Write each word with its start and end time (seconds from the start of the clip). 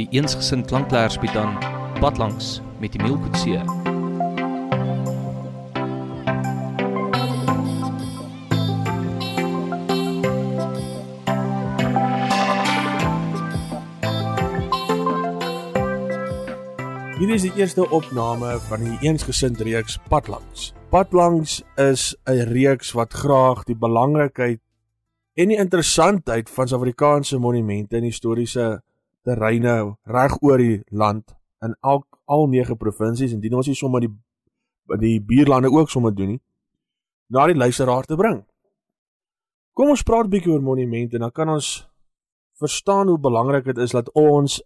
Die 0.00 0.08
eensgesind 0.16 0.64
klankleiers 0.64 1.18
bied 1.20 1.34
aan 1.36 1.58
Padlangs 2.00 2.62
met 2.80 2.94
Emile 2.96 3.18
Kutse. 3.20 3.58
Hierdie 17.18 17.36
is 17.36 17.44
die 17.44 17.52
eerste 17.60 17.84
opname 17.90 18.56
van 18.70 18.80
die 18.80 18.96
eensgesind 19.04 19.60
reeks 19.60 20.00
Padlangs. 20.08 20.72
Padlangs 20.88 21.60
is 21.76 22.16
'n 22.24 22.48
reeks 22.48 22.96
wat 22.96 23.12
graag 23.12 23.66
die 23.68 23.76
belangrikheid 23.76 24.60
en 25.34 25.48
die 25.48 25.60
interessantheid 25.60 26.48
van 26.48 26.68
Suid-Afrikaanse 26.68 27.38
monumente 27.38 27.96
en 27.96 28.08
historiese 28.08 28.80
terreine 29.24 29.96
reg 30.04 30.36
oor 30.42 30.58
die 30.58 30.82
land 30.90 31.34
in 31.64 31.74
al 31.80 32.04
al 32.24 32.46
nege 32.48 32.76
provinsies 32.76 33.32
en 33.32 33.40
dien 33.40 33.54
ons 33.54 33.66
nie 33.66 33.76
sommer 33.76 34.00
die 34.00 34.12
die 34.98 35.20
buurlande 35.22 35.70
ook 35.70 35.90
sommer 35.90 36.14
doen 36.14 36.34
nie 36.34 36.40
na 37.30 37.46
die 37.46 37.54
luisteraar 37.54 38.04
te 38.04 38.16
bring. 38.18 38.40
Kom 39.74 39.92
ons 39.94 40.02
praat 40.02 40.26
'n 40.26 40.30
bietjie 40.30 40.52
oor 40.52 40.62
monumente 40.62 41.16
en 41.16 41.22
dan 41.22 41.32
kan 41.32 41.48
ons 41.48 41.88
verstaan 42.58 43.08
hoe 43.08 43.18
belangrik 43.18 43.64
dit 43.64 43.78
is 43.78 43.90
dat 43.90 44.10
ons 44.12 44.62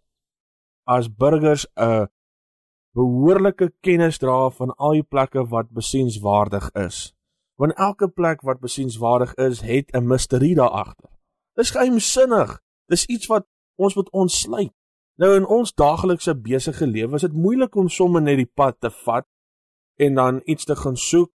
as 0.85 1.09
burgers 1.09 1.67
'n 1.77 2.09
behoorlike 2.95 3.73
kennis 3.81 4.19
dra 4.19 4.51
van 4.51 4.75
al 4.77 4.93
die 4.93 5.03
plekke 5.03 5.45
wat 5.51 5.71
besienswaardig 5.71 6.71
is. 6.73 7.15
Want 7.57 7.77
elke 7.77 8.09
plek 8.09 8.43
wat 8.43 8.61
besienswaardig 8.61 9.35
is, 9.35 9.61
het 9.61 9.93
'n 9.93 10.07
misterie 10.07 10.55
daar 10.55 10.71
agter. 10.71 11.11
Dis 11.55 11.71
geheimsinnig. 11.71 12.61
Dis 12.87 13.07
iets 13.07 13.27
wat 13.27 13.47
ons 13.77 13.95
moet 13.95 14.11
ontsluit. 14.11 14.73
Nou 15.17 15.35
in 15.37 15.47
ons 15.47 15.75
daaglikse 15.75 16.35
besige 16.35 16.87
lewe 16.87 17.15
is 17.15 17.27
dit 17.27 17.33
moeilik 17.33 17.77
om 17.77 17.89
sommer 17.89 18.23
net 18.23 18.41
die 18.41 18.51
pad 18.51 18.81
te 18.81 18.91
vat 19.05 19.27
en 20.03 20.15
dan 20.19 20.41
iets 20.45 20.67
te 20.67 20.77
gaan 20.77 20.97
soek 20.99 21.31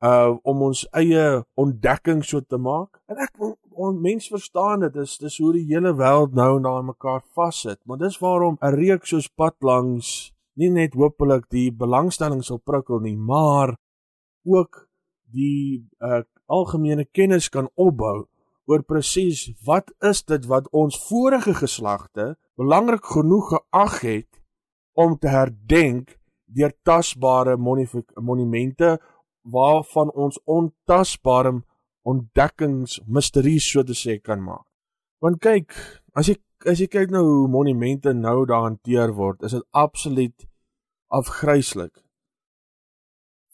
uh 0.00 0.36
om 0.48 0.62
ons 0.70 0.86
eie 0.96 1.44
ontdekking 1.60 2.24
so 2.24 2.40
te 2.40 2.56
maak. 2.58 2.98
En 3.06 3.20
ek 3.20 3.36
on, 3.70 4.00
mens 4.00 4.28
verstaan 4.32 4.80
dit 4.86 4.96
is 4.96 5.18
dis 5.20 5.38
hoe 5.38 5.52
die 5.56 5.66
hele 5.68 5.92
wêreld 5.96 6.34
nou 6.36 6.58
na 6.60 6.80
mekaar 6.82 7.22
vassit, 7.36 7.78
maar 7.84 8.00
dis 8.00 8.18
waarom 8.18 8.58
'n 8.60 8.74
reeks 8.74 9.08
soos 9.08 9.28
pad 9.28 9.54
langs 9.60 10.32
nie 10.56 10.70
net 10.70 10.94
hopelik 10.94 11.48
die 11.48 11.70
belangstelling 11.72 12.42
sal 12.44 12.58
prikkel 12.58 13.00
nie, 13.00 13.16
maar 13.16 13.76
ook 14.44 14.88
die 15.32 15.86
uh, 16.02 16.22
algemene 16.46 17.04
kennis 17.04 17.48
kan 17.48 17.70
opbou 17.74 18.26
oor 18.70 18.84
presies 18.86 19.48
wat 19.66 19.90
is 20.06 20.22
dit 20.30 20.46
wat 20.50 20.68
ons 20.76 20.98
vorige 21.08 21.54
geslagte 21.58 22.34
belangrik 22.60 23.04
genoeg 23.16 23.50
geag 23.54 24.00
het 24.06 24.42
om 24.94 25.16
te 25.18 25.32
herdenk 25.32 26.14
deur 26.54 26.72
tasbare 26.86 27.56
monumente 27.58 28.98
waarvan 29.42 30.10
ons 30.12 30.38
ontasbare 30.44 31.60
ontdekkings 32.02 33.00
misteries 33.06 33.66
so 33.72 33.82
te 33.84 33.96
sê 33.96 34.18
kan 34.20 34.42
maak. 34.42 34.66
Want 35.20 35.40
kyk, 35.44 35.74
as 36.16 36.30
jy 36.30 36.36
as 36.68 36.80
jy 36.80 36.90
kyk 36.92 37.12
nou 37.12 37.22
hoe 37.24 37.48
monumente 37.48 38.12
nou 38.12 38.44
daar 38.48 38.66
hanteer 38.66 39.14
word, 39.16 39.42
is 39.48 39.54
dit 39.56 39.64
absoluut 39.72 40.44
afgryslik. 41.08 41.94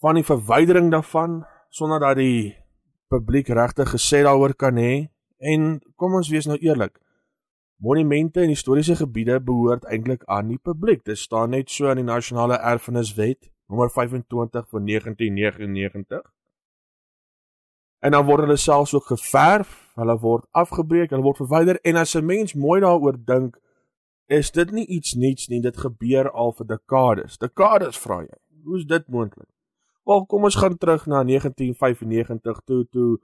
Van 0.03 0.19
die 0.19 0.27
verwydering 0.27 0.91
daarvan 0.91 1.45
sonder 1.71 2.03
dat 2.03 2.19
die 2.19 2.57
publiek 3.09 3.49
regtig 3.49 3.91
gesê 3.95 4.23
daaroor 4.27 4.55
kan 4.55 4.77
hê 4.77 5.09
en 5.39 5.81
kom 5.97 6.15
ons 6.15 6.31
wees 6.31 6.47
nou 6.47 6.59
eerlik. 6.59 6.99
Monumente 7.77 8.41
en 8.41 8.49
historiese 8.49 8.97
gebiede 8.97 9.41
behoort 9.41 9.85
eintlik 9.85 10.25
aan 10.27 10.49
die 10.49 10.59
publiek. 10.59 11.05
Dit 11.05 11.19
staan 11.19 11.51
net 11.51 11.71
so 11.71 11.91
in 11.91 12.01
die 12.01 12.09
Nasionale 12.09 12.57
Erfeniswet 12.57 13.51
nommer 13.69 13.91
25 13.91 14.69
van 14.69 14.87
1999. 14.87 16.23
En 17.99 18.11
dan 18.11 18.25
word 18.25 18.41
hulle 18.45 18.57
selfs 18.57 18.95
ook 18.95 19.07
geverf, 19.11 19.93
hulle 19.95 20.19
word 20.21 20.47
afgebreek, 20.51 21.11
hulle 21.11 21.25
word 21.27 21.41
verwyder 21.43 21.81
en 21.83 21.97
as 21.97 22.15
'n 22.15 22.25
mens 22.25 22.55
mooi 22.55 22.81
daaroor 22.81 23.17
dink, 23.25 23.59
is 24.27 24.51
dit 24.51 24.71
nie 24.71 24.87
iets 24.87 25.15
nuuts 25.15 25.49
nie, 25.49 25.61
dit 25.61 25.77
gebeur 25.77 26.31
al 26.31 26.53
vir 26.53 26.67
dekades. 26.67 27.39
Dekades 27.39 27.99
vra 27.99 28.21
jy. 28.21 28.39
Hoe 28.65 28.79
is 28.79 28.85
dit 28.85 29.09
moontlik? 29.09 29.49
Wel, 30.07 30.27
kom 30.27 30.45
ons 30.47 30.55
gaan 30.55 30.77
terug 30.79 31.07
na 31.11 31.25
1995 31.27 32.61
toe 32.65 32.85
toe 32.95 33.19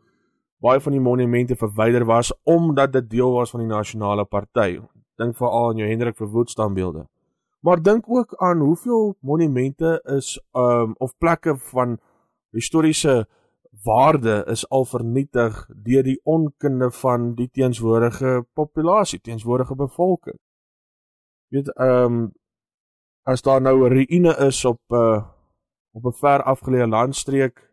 baie 0.63 0.81
van 0.83 0.95
die 0.95 1.01
monumente 1.03 1.55
verwyder 1.57 2.05
was 2.05 2.33
omdat 2.43 2.93
dit 2.93 3.11
deel 3.11 3.31
was 3.31 3.51
van 3.51 3.61
die 3.63 3.71
nasionale 3.71 4.25
party. 4.25 4.81
Dink 5.19 5.37
veral 5.39 5.69
aan 5.69 5.79
jou 5.79 5.89
Hendrik 5.89 6.17
Verwoerd 6.17 6.51
standbeelde. 6.51 7.07
Maar 7.63 7.83
dink 7.83 8.09
ook 8.11 8.35
aan 8.37 8.59
hoeveel 8.61 9.15
monumente 9.21 10.01
is 10.17 10.41
um 10.53 10.95
of 10.99 11.15
plekke 11.19 11.55
van 11.71 12.01
historiese 12.51 13.29
waarde 13.85 14.43
is 14.51 14.65
al 14.69 14.85
vernietig 14.85 15.69
deur 15.75 16.03
die 16.03 16.21
onkunde 16.25 16.91
van 16.91 17.35
die 17.35 17.49
teenswoordige 17.51 18.47
populasie, 18.53 19.21
teenswoordige 19.21 19.75
bevolking. 19.75 20.39
Jy 21.49 21.63
weet, 21.63 21.71
um 21.79 22.33
as 23.23 23.43
daar 23.43 23.63
nou 23.63 23.87
'n 23.87 23.93
ruïne 23.93 24.35
is 24.49 24.65
op 24.65 24.81
'n 24.91 24.95
uh, 24.95 25.23
op 25.93 26.05
'n 26.05 26.19
ver 26.21 26.43
afgeleë 26.43 26.87
landstreek 26.87 27.73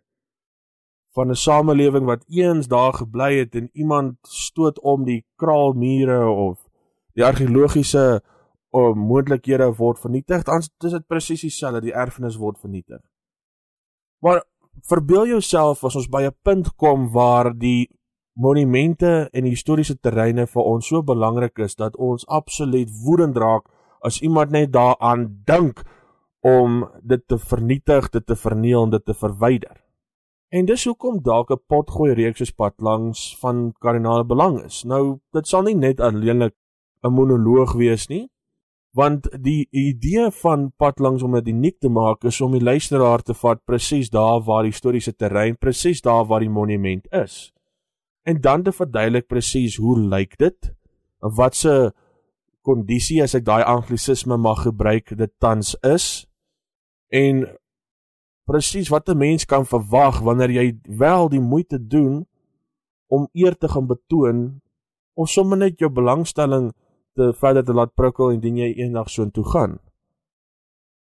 van 1.16 1.30
'n 1.30 1.35
samelewing 1.35 2.06
wat 2.06 2.24
eens 2.28 2.68
daar 2.68 2.94
gebly 2.94 3.38
het 3.38 3.56
en 3.56 3.69
iemand 3.74 4.18
stoot 4.22 4.80
om 4.80 5.03
die 5.03 5.25
kraalmure 5.35 6.29
of 6.29 6.69
die 7.13 7.25
argeologiese 7.25 8.24
of 8.69 8.96
moontlikhede 8.96 9.75
word 9.75 10.00
vernietig, 10.00 10.44
dan 10.44 10.58
is 10.59 10.91
dit 10.91 11.08
presies 11.08 11.41
dieselfde, 11.41 11.81
die 11.81 11.94
erfenis 11.94 12.38
word 12.38 12.59
vernietig. 12.59 13.02
Maar 14.19 14.44
verbeel 14.81 15.28
jouself 15.28 15.84
as 15.84 15.96
ons 15.96 16.08
by 16.08 16.22
'n 16.28 16.35
punt 16.41 16.75
kom 16.75 17.12
waar 17.12 17.58
die 17.58 17.90
monumente 18.34 19.29
en 19.31 19.44
historiese 19.44 20.00
terreine 20.00 20.47
vir 20.47 20.63
ons 20.63 20.88
so 20.88 21.03
belangrik 21.03 21.59
is 21.59 21.75
dat 21.75 21.96
ons 21.96 22.28
absoluut 22.28 22.90
woedend 23.03 23.38
raak 23.38 23.66
as 24.02 24.22
iemand 24.22 24.52
net 24.52 24.72
daaraan 24.72 25.41
dink 25.46 25.84
om 26.40 26.90
dit 27.02 27.28
te 27.28 27.38
vernietig, 27.38 28.10
dit 28.10 28.26
te 28.26 28.36
verniel 28.36 28.84
en 28.84 28.90
dit 28.90 29.06
te 29.06 29.14
verwyder. 29.14 29.84
En 30.50 30.66
dis 30.66 30.86
hoekom 30.86 31.22
dalk 31.22 31.52
'n 31.52 31.62
potgooi 31.68 32.14
reeks 32.14 32.38
soos 32.38 32.52
pad 32.52 32.74
langs 32.82 33.38
van 33.40 33.74
kardinale 33.80 34.26
belang 34.26 34.64
is. 34.64 34.84
Nou, 34.84 35.20
dit 35.32 35.48
sal 35.48 35.62
nie 35.62 35.76
net 35.76 36.00
alleenlik 36.00 36.56
'n 37.04 37.14
monoloog 37.14 37.74
wees 37.74 38.08
nie, 38.08 38.30
want 38.92 39.28
die 39.44 39.68
idee 39.72 40.32
van 40.32 40.72
pad 40.78 41.00
langs 41.00 41.24
om 41.24 41.32
dit 41.32 41.48
uniek 41.48 41.80
te 41.80 41.90
maak 41.90 42.24
is 42.24 42.42
om 42.42 42.52
die 42.52 42.64
luisteraar 42.64 43.22
te 43.22 43.34
vat 43.34 43.66
presies 43.66 44.10
daar 44.10 44.42
waar 44.42 44.64
die 44.64 44.72
historiese 44.72 45.16
terrein, 45.16 45.58
presies 45.58 46.02
daar 46.02 46.26
waar 46.26 46.40
die 46.40 46.50
monument 46.50 47.08
is. 47.12 47.54
En 48.24 48.42
dan 48.42 48.64
te 48.64 48.72
verduidelik 48.72 49.28
presies 49.28 49.78
hoe 49.78 50.00
lyk 50.00 50.38
dit? 50.38 50.74
Wat 51.20 51.56
se 51.56 51.92
kondisie 52.62 53.24
as 53.24 53.36
ek 53.36 53.46
daai 53.46 53.64
anglisisme 53.64 54.38
mag 54.38 54.64
gebruik 54.64 55.18
dit 55.18 55.32
tans 55.40 55.76
is? 55.84 56.28
En 57.09 57.46
presies 58.46 58.90
wat 58.90 59.09
'n 59.09 59.18
mens 59.18 59.46
kan 59.46 59.66
verwag 59.66 60.20
wanneer 60.20 60.52
jy 60.52 60.80
wel 60.84 61.30
die 61.30 61.40
moeite 61.40 61.88
doen 61.88 62.28
om 63.08 63.30
eer 63.34 63.58
te 63.58 63.68
gaan 63.68 63.88
betoon 63.88 64.62
of 65.14 65.30
sommer 65.30 65.58
net 65.58 65.80
jou 65.80 65.92
belangstelling 65.92 66.74
te 67.14 67.34
verder 67.34 67.64
te 67.64 67.74
laat 67.74 67.94
prikkel 67.94 68.31
indien 68.31 68.58
jy 68.58 68.74
eendag 68.74 69.09
so 69.09 69.24
intoe 69.24 69.46
gaan. 69.46 69.80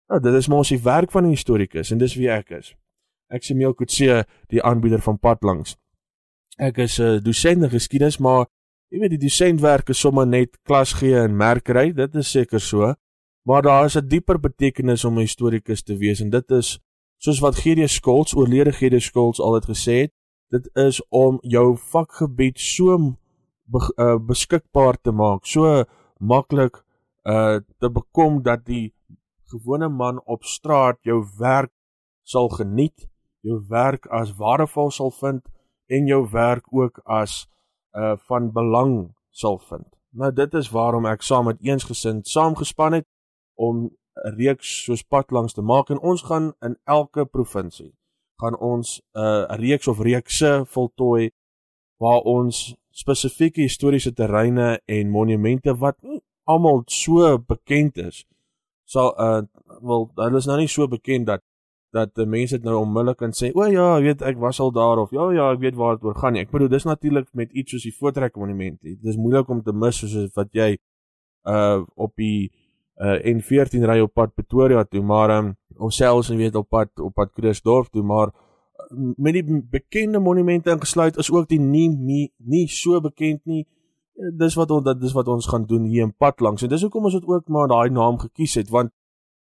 Nou, 0.10 0.20
dit 0.22 0.34
is 0.34 0.48
mos 0.48 0.72
die 0.74 0.82
werk 0.82 1.12
van 1.12 1.26
'n 1.26 1.36
historikus 1.36 1.92
en 1.92 1.98
dis 1.98 2.16
wie 2.16 2.30
ek 2.30 2.50
is. 2.50 2.76
Ek 3.30 3.42
is 3.42 3.50
Emil 3.50 3.74
Kutse, 3.74 4.26
die 4.48 4.64
aanbieder 4.64 5.02
van 5.02 5.20
Pad 5.20 5.44
langs. 5.44 5.78
Ek 6.58 6.78
is 6.78 7.00
'n 7.00 7.04
uh, 7.04 7.20
dosent 7.22 7.64
in 7.64 7.70
geskiedenis, 7.70 8.18
maar 8.18 8.48
jy 8.90 9.00
weet 9.00 9.10
die 9.10 9.28
dosentwerk 9.28 9.90
is 9.90 10.00
sommer 10.00 10.28
net 10.28 10.58
klas 10.64 10.94
gee 10.94 11.16
en 11.16 11.38
merkry, 11.38 11.94
dit 11.94 12.16
is 12.16 12.32
seker 12.32 12.60
so. 12.60 12.96
Maar 13.42 13.62
daar 13.62 13.86
is 13.86 13.96
'n 13.98 14.08
dieper 14.08 14.40
betekenis 14.40 15.06
om 15.06 15.14
'n 15.16 15.26
historikus 15.28 15.84
te 15.84 15.98
wees 15.98 16.20
en 16.20 16.30
dit 16.30 16.52
is 16.52 16.80
soos 17.18 17.40
wat 17.40 17.56
GD 17.56 17.90
Skults 17.90 18.36
oorlede 18.36 18.72
GD 18.72 19.02
Skults 19.02 19.42
altyd 19.42 19.66
gesê 19.66 19.96
het, 20.02 20.14
dit 20.50 20.70
is 20.76 21.08
om 21.10 21.38
jou 21.42 21.78
vakgebied 21.78 22.60
so 22.60 22.98
be, 23.64 23.82
uh, 23.96 24.18
beskikbaar 24.18 24.98
te 25.02 25.12
maak, 25.12 25.46
so 25.46 25.84
maklik 26.18 26.84
uh 27.24 27.60
te 27.78 27.90
bekom 27.92 28.42
dat 28.42 28.66
die 28.66 28.94
gewone 29.52 29.90
man 29.90 30.22
op 30.26 30.44
straat 30.44 30.98
jou 31.02 31.26
werk 31.38 31.72
sal 32.24 32.50
geniet, 32.50 33.08
jou 33.42 33.60
werk 33.70 34.06
as 34.06 34.36
waardevol 34.38 34.92
sal 34.92 35.12
vind 35.12 35.46
en 35.88 36.08
jou 36.08 36.24
werk 36.32 36.66
ook 36.74 37.02
as 37.06 37.48
uh 37.94 38.16
van 38.28 38.52
belang 38.52 39.14
sal 39.30 39.60
vind. 39.60 39.88
Nou 40.10 40.32
dit 40.34 40.54
is 40.54 40.70
waarom 40.70 41.06
ek 41.06 41.22
saam 41.22 41.46
met 41.46 41.62
eensgesind 41.62 42.28
saamgespan 42.28 42.94
het 42.94 43.08
om 43.68 43.90
'n 43.90 44.36
reeks 44.40 44.70
soos 44.86 45.04
pad 45.04 45.32
langs 45.32 45.54
te 45.54 45.62
maak 45.62 45.90
en 45.90 46.00
ons 46.00 46.22
gaan 46.30 46.54
in 46.68 46.78
elke 46.84 47.26
provinsie 47.26 47.94
gaan 48.42 48.58
ons 48.60 49.02
'n 49.14 49.20
uh, 49.20 49.46
reeks 49.64 49.88
of 49.88 50.00
reekse 50.00 50.64
voltooi 50.66 51.32
waar 52.00 52.22
ons 52.22 52.76
spesifieke 52.90 53.62
historiese 53.62 54.14
terreine 54.14 54.80
en 54.86 55.10
monumente 55.10 55.76
wat 55.76 55.98
nie 56.02 56.22
almal 56.50 56.84
so 56.88 57.38
bekend 57.38 57.98
is, 57.98 58.26
sal 58.90 59.14
uh 59.20 59.42
wel 59.86 60.10
hulle 60.18 60.42
is 60.42 60.48
nou 60.50 60.58
nie 60.60 60.72
so 60.72 60.88
bekend 60.88 61.30
dat 61.30 61.44
dat 61.94 62.12
die 62.18 62.26
mense 62.30 62.58
dit 62.58 62.66
nou 62.66 62.76
onmiddellik 62.84 63.18
kan 63.18 63.32
sê, 63.34 63.52
"O 63.54 63.66
ja, 63.66 64.02
weet 64.02 64.22
ek 64.22 64.38
was 64.38 64.60
al 64.60 64.72
daar 64.72 64.98
of 64.98 65.12
ja 65.12 65.32
ja, 65.34 65.52
ek 65.54 65.60
weet 65.60 65.76
waar 65.76 65.96
dit 65.96 66.04
oor 66.04 66.16
gaan 66.16 66.34
nie." 66.34 66.42
Ek 66.42 66.52
bedoel 66.52 66.70
dis 66.70 66.86
natuurlik 66.86 67.28
met 67.34 67.52
iets 67.52 67.72
soos 67.72 67.84
die 67.84 67.94
Voortrek 67.94 68.36
Monument. 68.36 68.82
Dit 68.82 69.04
is 69.04 69.18
moeilik 69.18 69.50
om 69.50 69.64
te 69.64 69.74
mis 69.74 69.98
soos 69.98 70.34
wat 70.36 70.50
jy 70.54 70.78
uh 71.46 71.82
op 71.96 72.16
die 72.16 72.52
uh 73.00 73.18
N14 73.32 73.86
ry 73.88 74.00
op 74.04 74.14
pad 74.14 74.34
Pretoria 74.36 74.84
toe, 74.84 75.02
maar 75.02 75.32
um, 75.38 75.54
ons 75.78 75.96
selfs 75.96 76.30
en 76.30 76.38
weet 76.38 76.56
op 76.60 76.70
pad 76.70 76.92
op 77.00 77.14
pad 77.16 77.32
Krugersdorp 77.32 77.92
toe, 77.94 78.04
maar 78.04 78.34
uh, 78.34 79.14
met 79.18 79.38
die 79.38 79.44
bekende 79.72 80.20
monumente 80.20 80.72
ingesluit 80.72 81.18
is 81.18 81.32
ook 81.32 81.48
die 81.48 81.60
nie 81.60 81.88
nie, 81.90 82.32
nie 82.38 82.68
so 82.68 83.00
bekend 83.02 83.46
nie. 83.46 83.64
Uh, 84.20 84.34
dis 84.42 84.58
wat 84.60 84.72
ons 84.76 85.00
dis 85.00 85.16
wat 85.16 85.32
ons 85.32 85.48
gaan 85.48 85.66
doen 85.66 85.88
hier 85.88 86.04
in 86.10 86.14
pad 86.14 86.44
langs. 86.44 86.64
En 86.64 86.72
dis 86.72 86.84
hoekom 86.84 87.08
ons 87.08 87.16
dit 87.16 87.28
ook 87.28 87.48
maar 87.48 87.72
daai 87.72 87.90
naam 87.90 88.20
gekies 88.20 88.60
het 88.60 88.70
want 88.70 88.92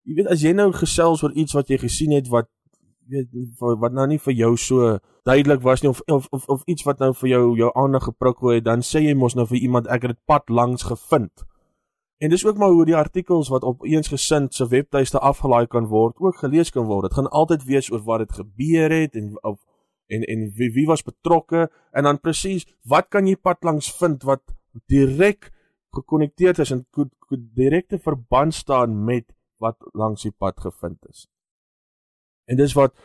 jy 0.04 0.18
weet 0.18 0.34
as 0.34 0.42
jy 0.44 0.52
nou 0.58 0.72
gesels 0.76 1.24
oor 1.24 1.32
iets 1.38 1.56
wat 1.56 1.70
jy 1.70 1.78
gesien 1.86 2.12
het 2.12 2.28
wat 2.32 2.50
weet 3.08 3.30
wat 3.60 3.94
nou 3.94 4.08
nie 4.08 4.20
vir 4.20 4.34
jou 4.34 4.54
so 4.58 4.98
duidelik 5.28 5.62
was 5.62 5.84
nie 5.84 5.90
of 5.90 6.02
of 6.08 6.28
of, 6.32 6.48
of 6.48 6.62
iets 6.66 6.86
wat 6.88 7.00
nou 7.00 7.14
vir 7.14 7.30
jou 7.30 7.44
jou 7.58 7.72
aandag 7.76 8.10
geprikkel 8.10 8.56
het, 8.56 8.66
dan 8.66 8.82
sê 8.82 9.04
jy 9.04 9.14
mos 9.16 9.36
nou 9.36 9.46
vir 9.48 9.62
iemand 9.62 9.88
ek 9.88 10.08
het 10.08 10.16
dit 10.16 10.26
pad 10.26 10.50
langs 10.50 10.84
gevind. 10.88 11.46
En 12.24 12.30
dis 12.30 12.46
ook 12.46 12.58
maar 12.58 12.70
hoe 12.70 12.86
die 12.86 12.96
artikels 12.96 13.50
wat 13.52 13.64
op 13.64 13.82
eensgesind 13.84 14.54
se 14.54 14.68
webtuiste 14.68 15.20
afgelaai 15.20 15.68
kan 15.68 15.88
word, 15.92 16.18
ook 16.18 16.38
gelees 16.40 16.70
kan 16.72 16.86
word. 16.86 17.10
Dit 17.10 17.14
gaan 17.14 17.28
altyd 17.30 17.64
wees 17.68 17.92
oor 17.92 18.04
wat 18.04 18.24
dit 18.24 18.32
gebeur 18.38 18.92
het 18.92 19.16
en 19.20 19.44
of 19.44 19.60
en 20.08 20.24
en 20.24 20.46
wie 20.56 20.70
wie 20.72 20.86
was 20.88 21.04
betrokke 21.04 21.72
en 21.92 22.04
dan 22.04 22.20
presies 22.20 22.64
wat 22.88 23.10
kan 23.10 23.28
jy 23.28 23.36
pad 23.36 23.64
langs 23.68 23.92
vind 24.00 24.24
wat 24.24 24.42
direk 24.88 25.52
gekonnekteer 25.92 26.60
is 26.60 26.72
en 26.72 26.86
direkte 27.60 28.00
verband 28.00 28.54
staan 28.54 29.04
met 29.04 29.26
wat 29.60 29.78
langs 29.92 30.24
die 30.24 30.32
pad 30.32 30.60
gevind 30.60 31.04
is. 31.10 31.28
En 32.46 32.58
dis 32.58 32.74
wat 32.74 32.96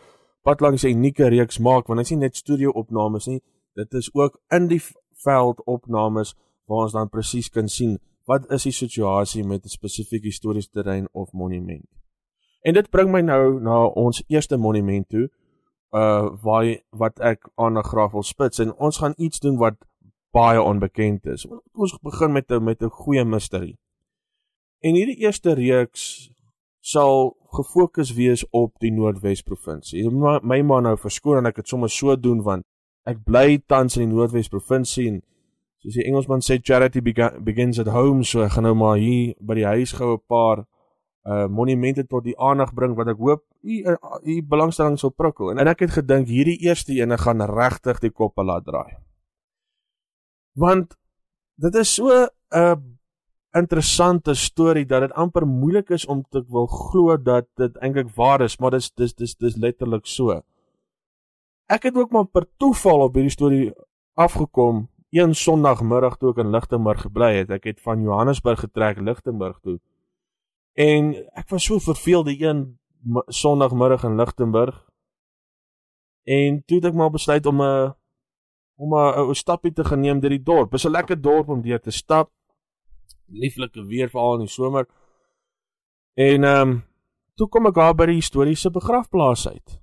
pad 0.43 0.61
langs 0.61 0.85
'n 0.85 0.95
unieke 0.95 1.27
reeks 1.27 1.59
maak 1.59 1.87
want 1.87 1.99
dit 1.99 2.07
is 2.07 2.11
nie 2.11 2.27
net 2.27 2.37
studio 2.37 2.71
opnames 2.71 3.27
nie, 3.27 3.43
dit 3.75 3.95
is 3.95 4.15
ook 4.15 4.41
in 4.49 4.69
die 4.69 4.83
veld 5.13 5.65
opnames 5.65 6.37
waar 6.67 6.85
ons 6.85 6.93
dan 6.93 7.09
presies 7.09 7.51
kan 7.51 7.69
sien 7.69 7.99
wat 8.29 8.51
is 8.53 8.67
die 8.69 8.77
situasie 8.77 9.45
met 9.45 9.65
'n 9.65 9.69
spesifieke 9.69 10.27
historiese 10.27 10.71
terrein 10.71 11.09
of 11.13 11.33
monument. 11.33 11.89
En 12.61 12.75
dit 12.75 12.91
bring 12.91 13.11
my 13.11 13.21
nou 13.21 13.61
na 13.61 13.87
ons 13.87 14.23
eerste 14.27 14.57
monument 14.57 15.09
toe, 15.09 15.29
uh 15.91 16.29
waar 16.43 16.77
wat 16.91 17.21
ek 17.21 17.49
aan 17.55 17.79
'n 17.79 17.89
graaf 17.91 18.13
wil 18.13 18.23
spits 18.23 18.59
en 18.59 18.75
ons 18.77 18.99
gaan 18.99 19.15
iets 19.17 19.39
doen 19.41 19.57
wat 19.57 19.77
baie 20.31 20.63
onbekend 20.63 21.27
is. 21.27 21.47
Ons 21.73 21.99
begin 22.03 22.33
met 22.33 22.51
'n 22.51 22.65
met 22.65 22.83
'n 22.83 22.91
goeie 22.91 23.25
misterie. 23.25 23.79
En 24.81 24.95
hierdie 24.95 25.19
eerste 25.25 25.55
reeks 25.55 26.31
sal 26.81 27.37
gefokus 27.51 28.13
wees 28.15 28.45
op 28.51 28.79
die 28.79 28.93
Noordwes 28.93 29.43
provinsie. 29.43 30.11
My 30.43 30.63
ma 30.63 30.81
nou 30.81 30.97
verskoon 30.97 31.37
en 31.37 31.47
ek 31.47 31.57
het 31.57 31.69
sommer 31.69 31.91
so 31.91 32.17
doen 32.17 32.43
want 32.43 32.65
ek 33.05 33.25
bly 33.25 33.59
tans 33.67 33.97
in 33.97 34.09
die 34.09 34.15
Noordwes 34.15 34.49
provinsie 34.49 35.09
en 35.09 35.23
soos 35.83 35.95
die 35.95 36.07
Engelsman 36.07 36.43
sê 36.43 36.59
charity 36.63 37.01
begins 37.01 37.79
at 37.79 37.91
home 37.95 38.25
so 38.25 38.43
ek 38.43 38.57
gaan 38.57 38.67
nou 38.67 38.75
maar 38.75 38.99
hier 38.99 39.35
by 39.41 39.55
die 39.55 39.69
huis 39.69 39.93
gou 39.93 40.17
'n 40.17 40.25
paar 40.29 40.67
uh 41.29 41.47
monumente 41.47 42.07
tot 42.07 42.25
die 42.25 42.39
aandag 42.39 42.75
bring 42.75 42.97
wat 42.97 43.09
ek 43.09 43.19
hoop 43.19 43.45
u 43.63 43.97
u 44.23 44.43
belangstelling 44.43 44.99
sal 44.99 45.11
prikkel 45.11 45.51
en, 45.51 45.59
en 45.59 45.69
ek 45.69 45.81
het 45.87 45.91
gedink 46.01 46.29
hierdie 46.29 46.59
eerste 46.67 46.93
ene 46.93 47.19
gaan 47.19 47.43
regtig 47.43 48.01
die 48.01 48.11
koppe 48.11 48.43
laat 48.43 48.65
draai. 48.65 48.97
Want 50.57 50.97
dit 51.57 51.75
is 51.75 51.95
so 51.95 52.09
'n 52.11 52.29
uh, 52.55 52.77
interessante 53.55 54.35
storie 54.35 54.87
dat 54.87 55.01
dit 55.01 55.13
amper 55.13 55.47
moeilik 55.47 55.91
is 55.91 56.07
om 56.07 56.23
te 56.31 56.45
wil 56.49 56.67
glo 56.67 57.17
dat 57.17 57.47
dit 57.57 57.77
eintlik 57.77 58.09
waar 58.17 58.41
is, 58.41 58.59
maar 58.59 58.71
dis 58.71 58.91
dis 58.91 59.15
dis 59.15 59.35
dis 59.35 59.57
letterlik 59.57 60.07
so. 60.07 60.43
Ek 61.69 61.83
het 61.83 61.97
ook 61.97 62.11
maar 62.11 62.27
per 62.27 62.47
toeval 62.57 63.01
op 63.01 63.15
hierdie 63.15 63.33
storie 63.33 63.73
afgekom 64.15 64.89
een 65.11 65.35
Sondagmiddag 65.35 66.17
toe 66.17 66.31
ek 66.31 66.43
in 66.45 66.51
Lichtenburg 66.51 67.01
gebly 67.07 67.31
het. 67.41 67.51
Ek 67.51 67.65
het 67.65 67.81
van 67.81 68.03
Johannesburg 68.03 68.61
getrek 68.61 69.01
Lichtenburg 69.01 69.61
toe. 69.65 69.79
En 70.77 71.15
ek 71.33 71.49
was 71.49 71.65
so 71.65 71.79
verveeld 71.79 72.27
die 72.27 72.43
een 72.45 72.79
Sondagmiddag 73.27 74.05
in 74.05 74.19
Lichtenburg. 74.21 74.85
En 76.29 76.63
toe 76.67 76.77
het 76.77 76.91
ek 76.91 76.99
maar 76.99 77.11
besluit 77.11 77.47
om 77.47 77.63
'n 77.63 77.95
om 78.77 78.95
'n 78.95 79.35
stapie 79.35 79.73
te 79.73 79.85
geneem 79.85 80.21
deur 80.21 80.31
die 80.31 80.43
dorp. 80.43 80.71
Dit 80.71 80.81
is 80.81 80.87
'n 80.87 80.91
lekker 80.91 81.21
dorp 81.21 81.49
om 81.49 81.63
deur 81.63 81.81
te 81.81 81.91
stap. 81.91 82.31
Lieflike 83.27 83.87
weer 83.87 84.09
veral 84.09 84.35
in 84.35 84.41
die 84.41 84.49
somer. 84.49 84.87
En 86.15 86.45
ehm 86.45 86.69
um, 86.69 86.85
toe 87.35 87.49
kom 87.49 87.67
ek 87.67 87.75
daar 87.75 87.95
by 87.95 88.07
die 88.07 88.21
historiese 88.21 88.71
begrafplaas 88.71 89.49
uit. 89.49 89.81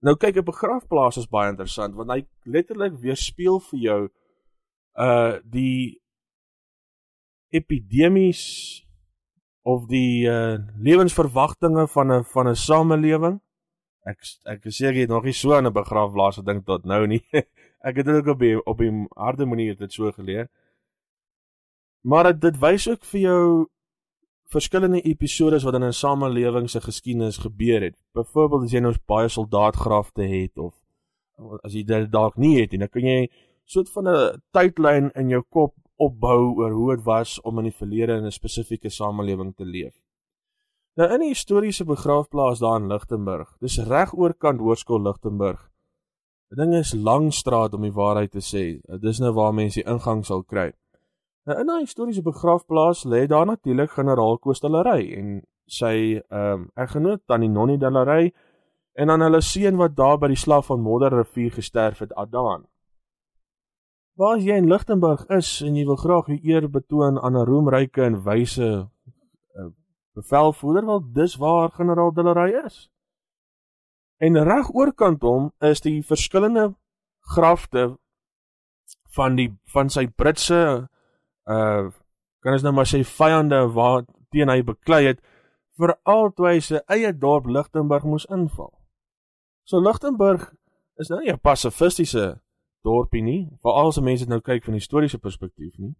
Nou 0.00 0.16
kyk, 0.16 0.36
'n 0.36 0.44
begrafplaas 0.44 1.16
is 1.16 1.28
baie 1.28 1.50
interessant 1.50 1.94
want 1.94 2.10
hy 2.10 2.26
letterlik 2.42 2.98
weerspieël 3.00 3.60
vir 3.60 3.78
jou 3.78 4.10
uh 4.94 5.38
die 5.44 6.00
epidemies 7.50 8.82
of 9.62 9.86
die 9.86 10.26
uh 10.26 10.58
lewensverwagtinge 10.78 11.88
van 11.88 12.12
'n 12.12 12.24
van 12.24 12.48
'n 12.48 12.56
samelewing. 12.56 13.40
Ek 14.04 14.18
ek 14.44 14.64
is 14.64 14.76
seker 14.76 14.94
jy 14.94 15.00
het 15.00 15.10
nog 15.10 15.24
nie 15.24 15.32
so 15.32 15.54
aan 15.54 15.66
'n 15.66 15.72
begrafplaas 15.72 16.36
gedink 16.36 16.66
tot 16.66 16.84
nou 16.84 17.06
nie. 17.06 17.22
ek 17.88 17.96
het 17.96 18.06
dit 18.06 18.14
ook 18.14 18.26
op 18.26 18.38
die, 18.38 18.64
op 18.64 18.80
'n 18.80 19.06
harde 19.16 19.46
manier 19.46 19.76
dit 19.76 19.92
so 19.92 20.12
geleer. 20.12 20.48
Maar 22.02 22.24
dit, 22.24 22.40
dit 22.40 22.58
wys 22.58 22.88
ook 22.88 23.04
vir 23.04 23.20
jou 23.20 23.68
verskillende 24.52 25.00
episodes 25.00 25.64
wat 25.64 25.74
in 25.74 25.84
'n 25.84 25.92
samelewing 25.92 26.70
se 26.70 26.80
geskiedenis 26.80 27.36
gebeur 27.36 27.80
het. 27.82 27.96
Byvoorbeeld 28.12 28.62
as 28.62 28.72
jy 28.72 28.80
nou 28.80 28.94
baie 29.06 29.28
soldaatgrafte 29.28 30.22
het 30.22 30.58
of 30.58 30.74
as 31.62 31.72
jy 31.72 31.84
dit 31.84 32.12
dalk 32.12 32.36
nie 32.36 32.60
het 32.60 32.70
nie, 32.70 32.78
dan 32.78 32.88
kan 32.88 33.02
jy 33.02 33.30
soort 33.64 33.90
van 33.90 34.08
'n 34.08 34.42
tydlyn 34.50 35.10
in 35.14 35.28
jou 35.28 35.42
kop 35.48 35.74
opbou 35.96 36.54
oor 36.56 36.72
hoe 36.72 36.96
dit 36.96 37.04
was 37.04 37.40
om 37.40 37.58
in 37.58 37.64
die 37.64 37.78
verlede 37.78 38.12
in 38.12 38.26
'n 38.26 38.30
spesifieke 38.30 38.90
samelewing 38.90 39.54
te 39.56 39.64
leef. 39.64 39.94
Nou 40.94 41.12
in 41.12 41.20
die 41.20 41.28
historiese 41.28 41.84
begraafplaas 41.84 42.58
daar 42.58 42.80
in 42.80 42.86
Lichtenburg, 42.86 43.56
dis 43.60 43.78
reg 43.78 44.14
oorkant 44.14 44.60
Hoërskool 44.60 45.02
Lichtenburg. 45.02 45.70
Die 46.48 46.56
ding 46.56 46.74
is 46.74 46.92
Langstraat 46.92 47.74
om 47.74 47.82
die 47.82 47.92
waarheid 47.92 48.30
te 48.30 48.40
sê. 48.40 48.80
Dis 49.00 49.18
nou 49.18 49.32
waar 49.32 49.54
mense 49.54 49.82
die 49.82 49.90
ingang 49.90 50.24
sal 50.24 50.42
kry. 50.42 50.72
Nou 51.46 51.58
in 51.60 51.70
'n 51.70 51.80
historiese 51.80 52.22
begraafplaas 52.22 53.04
lê 53.04 53.26
daar 53.26 53.46
natuurlik 53.46 53.90
generaal 53.90 54.38
Koostalery 54.38 55.14
en 55.14 55.42
sy 55.66 56.20
ehm 56.30 56.52
um, 56.52 56.70
eggenoot 56.74 57.26
Tannie 57.26 57.48
Nonnie 57.48 57.78
Dalery 57.78 58.32
en 58.94 59.06
dan 59.06 59.20
hulle 59.20 59.40
seun 59.40 59.76
wat 59.76 59.96
daar 59.96 60.18
by 60.18 60.28
die 60.28 60.36
slag 60.36 60.66
van 60.66 60.80
Modderrivier 60.80 61.52
gesterf 61.52 61.98
het, 61.98 62.14
Adaan. 62.14 62.66
Waar 64.14 64.38
jy 64.38 64.54
in 64.60 64.68
Lichtenburg 64.70 65.24
is 65.34 65.56
en 65.66 65.74
jy 65.74 65.82
wil 65.88 65.96
graag 65.98 66.28
die 66.30 66.38
eer 66.46 66.68
betoon 66.70 67.16
aan 67.18 67.34
'n 67.34 67.46
roemryke 67.48 68.02
en 68.02 68.22
wyse 68.22 68.68
uh, 69.58 69.66
bevelvoerder, 70.14 70.86
wel 70.86 71.12
dis 71.12 71.34
waar 71.36 71.70
generaal 71.70 72.12
Dillery 72.12 72.64
is. 72.64 72.90
En 74.22 74.38
reg 74.38 74.70
oorkant 74.70 75.22
hom 75.22 75.52
is 75.58 75.80
die 75.80 76.02
verskillende 76.06 76.74
grafte 77.34 77.98
van 79.16 79.34
die 79.34 79.50
van 79.72 79.90
sy 79.90 80.06
Britse 80.06 80.88
uh 81.44 81.90
kan 82.44 82.52
ons 82.52 82.62
nou 82.62 82.74
maar 82.76 82.86
sê 82.86 83.00
vyande 83.00 83.72
waar 83.72 84.04
teen 84.30 84.48
hy 84.48 84.62
beklei 84.62 85.06
het 85.06 85.20
vir 85.80 85.96
altyd 86.04 86.62
sy 86.62 86.80
eie 86.86 87.12
dorp 87.12 87.46
Lichtenburg 87.46 88.04
moes 88.04 88.26
inval. 88.30 88.70
So 89.64 89.80
Lichtenburg 89.80 90.52
is 91.00 91.08
nou 91.08 91.20
nie 91.20 91.32
'n 91.32 91.40
pasifistiese 91.40 92.43
dorpie 92.84 93.22
nie, 93.22 93.42
veral 93.64 93.90
as 93.92 94.00
mense 94.00 94.28
nou 94.28 94.40
kyk 94.44 94.64
van 94.66 94.76
historiese 94.78 95.18
perspektief 95.18 95.76
nie. 95.78 95.94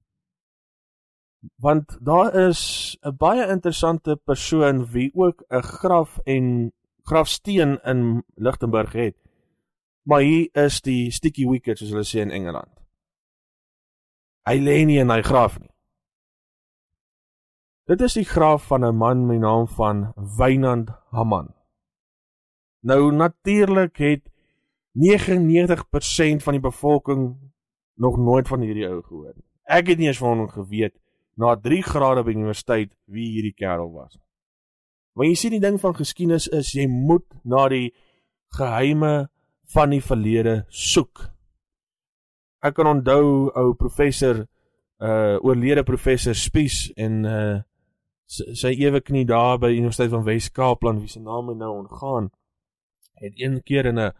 Want 1.60 1.98
daar 2.00 2.34
is 2.48 2.96
'n 3.02 3.16
baie 3.16 3.48
interessante 3.48 4.16
persoon 4.16 4.86
wie 4.92 5.10
ook 5.14 5.44
'n 5.50 5.62
graf 5.62 6.18
en 6.24 6.72
grafsteen 7.02 7.78
in 7.84 8.24
Lichtenburg 8.34 8.92
het. 8.92 9.16
Maar 10.02 10.20
hier 10.20 10.48
is 10.52 10.80
die 10.80 11.10
sticky 11.10 11.46
wicket 11.48 11.78
soos 11.78 11.90
hulle 11.90 12.04
sê 12.04 12.20
in 12.20 12.30
Engeland. 12.30 12.72
Hy 14.44 14.58
lê 14.60 14.84
nie 14.84 14.98
in 14.98 15.10
hy 15.10 15.22
graf 15.22 15.58
nie. 15.60 15.70
Dit 17.88 18.00
is 18.00 18.14
die 18.16 18.24
graf 18.24 18.66
van 18.66 18.84
'n 18.84 18.96
man 18.96 19.26
met 19.26 19.34
die 19.34 19.46
naam 19.46 19.66
van 19.68 20.12
Wynand 20.16 20.90
Hamman. 21.10 21.54
Nou 22.80 23.12
natuurlik 23.12 23.96
het 23.96 24.30
99% 24.94 26.42
van 26.42 26.54
die 26.54 26.62
bevolking 26.62 27.34
nog 27.94 28.18
nooit 28.18 28.48
van 28.48 28.60
hierdie 28.60 28.86
ou 28.88 29.02
gehoor 29.02 29.32
nie. 29.34 29.46
Ek 29.64 29.88
het 29.88 29.98
nie 29.98 30.06
eens 30.06 30.20
van 30.20 30.38
hom 30.38 30.48
geweet 30.48 30.94
na 31.40 31.54
3 31.58 31.82
grade 31.82 32.22
by 32.22 32.34
universiteit 32.34 32.92
wie 33.10 33.26
hierdie 33.32 33.54
kerel 33.56 33.90
was. 33.92 34.18
Want 35.14 35.30
jy 35.30 35.36
sien 35.38 35.54
die 35.56 35.62
ding 35.62 35.80
van 35.82 35.94
geskiedenis 35.94 36.46
is 36.50 36.72
jy 36.74 36.86
moet 36.90 37.26
na 37.42 37.66
die 37.70 37.92
geheime 38.54 39.28
van 39.74 39.94
die 39.94 40.02
verlede 40.02 40.64
soek. 40.70 41.28
Ek 42.62 42.76
kan 42.78 42.90
onthou 42.90 43.50
ou 43.50 43.74
professor 43.78 44.44
uh 45.02 45.36
oorlede 45.42 45.82
professor 45.82 46.36
Spies 46.38 46.86
en 46.96 47.24
uh 47.26 47.62
sy 48.30 48.70
ewe 48.80 49.02
knie 49.04 49.26
daar 49.28 49.58
by 49.60 49.68
die 49.72 49.82
Universiteit 49.82 50.10
van 50.10 50.24
Wes-Kaapland 50.24 51.02
wie 51.02 51.10
se 51.12 51.20
naam 51.20 51.50
my 51.50 51.56
nou 51.58 51.72
ontgaan 51.82 52.30
het 53.20 53.34
een 53.36 53.60
keer 53.62 53.86
in 53.90 53.98
'n 54.00 54.12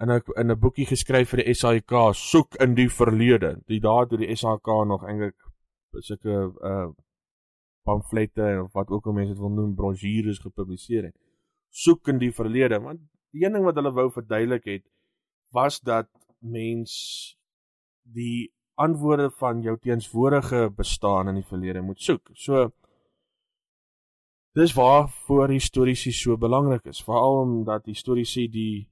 in 0.00 0.10
'n 0.10 0.22
in 0.36 0.50
'n 0.50 0.60
boekie 0.60 0.86
geskryf 0.86 1.30
vir 1.30 1.44
die 1.44 1.54
SAIK 1.54 1.92
soek 2.14 2.54
in 2.66 2.74
die 2.74 2.88
verlede 2.88 3.60
die 3.66 3.80
dae 3.80 4.06
toe 4.06 4.18
die 4.18 4.36
SAIK 4.36 4.66
nog 4.86 5.04
eintlik 5.04 5.36
sulke 6.00 6.52
uh 6.72 6.88
pamflette 7.88 8.62
of 8.62 8.72
wat 8.72 8.90
ook 8.90 9.06
al 9.06 9.12
mense 9.12 9.32
dit 9.32 9.40
wil 9.40 9.54
noem 9.54 9.74
brosjures 9.74 10.38
gepubliseer 10.38 11.04
het 11.04 11.16
soek 11.70 12.08
in 12.08 12.18
die 12.18 12.32
verlede 12.32 12.80
want 12.80 13.00
die 13.32 13.44
een 13.44 13.52
ding 13.52 13.64
wat 13.64 13.74
hulle 13.74 13.92
wou 13.92 14.10
verduidelik 14.10 14.64
het 14.64 14.84
was 15.52 15.80
dat 15.80 16.08
mens 16.38 17.36
die 18.02 18.52
antwoorde 18.78 19.30
van 19.30 19.62
jou 19.62 19.78
teenswoordige 19.78 20.70
bestaan 20.76 21.28
in 21.28 21.40
die 21.40 21.46
verlede 21.46 21.80
moet 21.82 22.00
soek. 22.00 22.30
So 22.32 22.70
dis 24.58 24.74
waarvoor 24.74 25.50
historiese 25.52 26.12
so 26.12 26.36
belangrik 26.36 26.86
is, 26.90 27.02
veral 27.04 27.42
omdat 27.42 27.86
historiese 27.86 28.48
die 28.50 28.88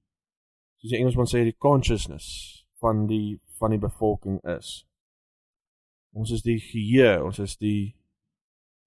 soos 0.87 0.95
die 0.95 1.01
Engelsman 1.01 1.27
sê 1.27 1.43
die 1.45 1.59
consciousness 1.59 2.27
van 2.81 3.07
die 3.11 3.41
van 3.59 3.73
die 3.73 3.81
bevolking 3.81 4.39
is. 4.47 4.85
Ons 6.15 6.31
is 6.31 6.45
die 6.45 6.59
geheue, 6.61 7.25
ons 7.25 7.41
is 7.43 7.57
die 7.59 7.97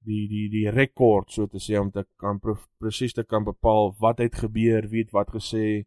die 0.08 0.28
die 0.32 0.48
die 0.50 0.70
rekord 0.72 1.32
so 1.34 1.48
te 1.48 1.60
sê 1.60 1.78
om 1.80 1.92
te 1.92 2.06
kan 2.18 2.40
presies 2.40 3.14
te 3.14 3.26
kan 3.26 3.44
bepaal 3.44 3.94
wat 4.00 4.22
het 4.24 4.40
gebeur, 4.40 4.88
wie 4.90 5.04
het 5.04 5.12
wat 5.12 5.34
gesê, 5.36 5.84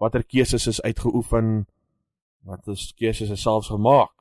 watter 0.00 0.24
keuses 0.24 0.66
is 0.66 0.82
uitgeoefen, 0.82 1.66
wat 2.42 2.66
is 2.68 2.90
keuses 2.98 3.30
is 3.30 3.42
selfs 3.42 3.70
gemaak. 3.70 4.12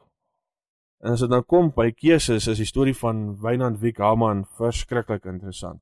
En 1.04 1.18
as 1.18 1.24
dit 1.26 1.32
nou 1.32 1.42
kom 1.42 1.74
by 1.76 1.90
keuses, 1.92 2.48
is 2.48 2.62
die 2.62 2.70
storie 2.70 2.96
van 2.96 3.34
Wynand 3.42 3.82
Wiek 3.82 4.00
Haman 4.00 4.46
verskriklik 4.60 5.26
interessant. 5.28 5.82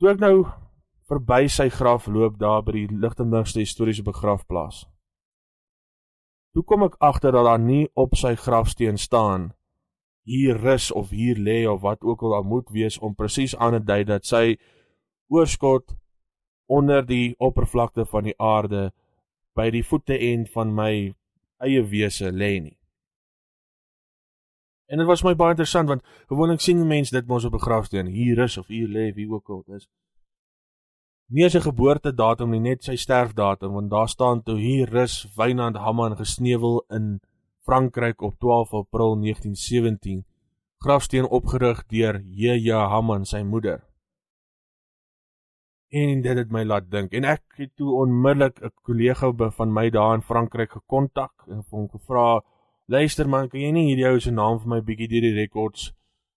Toe 0.00 0.10
ek 0.12 0.20
nou 0.20 0.65
verby 1.06 1.46
sy 1.48 1.68
graf 1.70 2.06
loop 2.06 2.38
daar 2.38 2.62
by 2.66 2.72
die 2.72 2.86
Lichtenburgse 2.90 3.60
historiese 3.62 4.02
begrafplaas. 4.02 4.84
Toe 6.54 6.64
kom 6.64 6.86
ek 6.86 6.96
agter 7.04 7.34
dat 7.36 7.44
daar 7.46 7.60
nie 7.60 7.84
op 7.94 8.16
sy 8.16 8.34
grafsteen 8.34 8.98
staan 8.98 9.52
hier 10.26 10.58
rus 10.58 10.90
of 10.90 11.10
hier 11.10 11.38
lê 11.38 11.66
of 11.70 11.80
wat 11.80 12.02
ook 12.02 12.22
al 12.22 12.30
daar 12.30 12.44
moet 12.44 12.70
wees 12.74 12.98
om 12.98 13.14
presies 13.14 13.54
aan 13.56 13.76
te 13.76 13.82
dui 13.84 14.02
dat 14.04 14.26
sy 14.26 14.56
oorskot 15.30 15.94
onder 16.66 17.04
die 17.06 17.34
oppervlakte 17.38 18.06
van 18.10 18.26
die 18.26 18.34
aarde 18.42 18.90
by 19.54 19.68
die 19.70 19.84
voete 19.86 20.18
end 20.18 20.50
van 20.50 20.74
my 20.74 20.90
eie 21.62 21.84
wese 21.92 22.32
lê 22.32 22.56
nie. 22.60 22.74
En 24.90 24.98
dit 24.98 25.06
was 25.06 25.22
my 25.26 25.34
baie 25.38 25.54
interessant 25.54 25.88
want 25.88 26.02
gewoonlik 26.26 26.60
sien 26.62 26.82
mense 26.86 27.14
dit 27.14 27.26
mos 27.30 27.46
op 27.46 27.54
'n 27.54 27.66
grafsteen 27.68 28.06
hier 28.06 28.36
rus 28.36 28.58
of 28.58 28.66
hier 28.66 28.88
lê 28.88 29.14
wie 29.14 29.30
ook 29.30 29.48
al 29.50 29.62
dis. 29.66 29.88
Nie 31.26 31.48
sy 31.50 31.58
geboortedatum 31.58 32.52
nie 32.54 32.60
net 32.62 32.84
sy 32.86 32.94
sterfdatum 33.02 33.72
want 33.74 33.90
daar 33.90 34.06
staan 34.06 34.44
toe 34.46 34.54
hier 34.60 34.92
rus 34.94 35.24
Wynand 35.34 35.80
Hamman 35.82 36.14
gesneuwel 36.14 36.84
in 36.94 37.08
Frankryk 37.66 38.22
op 38.22 38.36
12 38.38 38.74
April 38.80 39.16
1917 39.24 40.20
grafsteen 40.78 41.26
opgerig 41.26 41.82
deur 41.90 42.20
J.J. 42.22 42.78
Hamman 42.92 43.26
sy 43.26 43.42
moeder. 43.42 43.82
En 45.90 46.22
dit 46.22 46.38
het 46.38 46.54
my 46.54 46.62
laat 46.62 46.86
dink 46.94 47.18
en 47.18 47.26
ek 47.26 47.58
het 47.58 47.74
toe 47.74 47.98
onmiddellik 48.04 48.62
'n 48.62 48.70
kollega 48.86 49.32
van 49.58 49.72
my 49.72 49.90
daar 49.90 50.14
in 50.14 50.22
Frankryk 50.22 50.78
gekontak 50.78 51.50
en 51.50 51.64
hom 51.70 51.88
gevra: 51.88 52.40
"Luister 52.86 53.28
man, 53.28 53.48
kan 53.48 53.60
jy 53.60 53.72
nie 53.72 53.86
hierdie 53.88 54.06
ou 54.12 54.20
se 54.20 54.30
naam 54.30 54.60
vir 54.60 54.68
my 54.68 54.80
bietjie 54.80 55.08
deur 55.08 55.26
die 55.26 55.40
rekords 55.42 55.92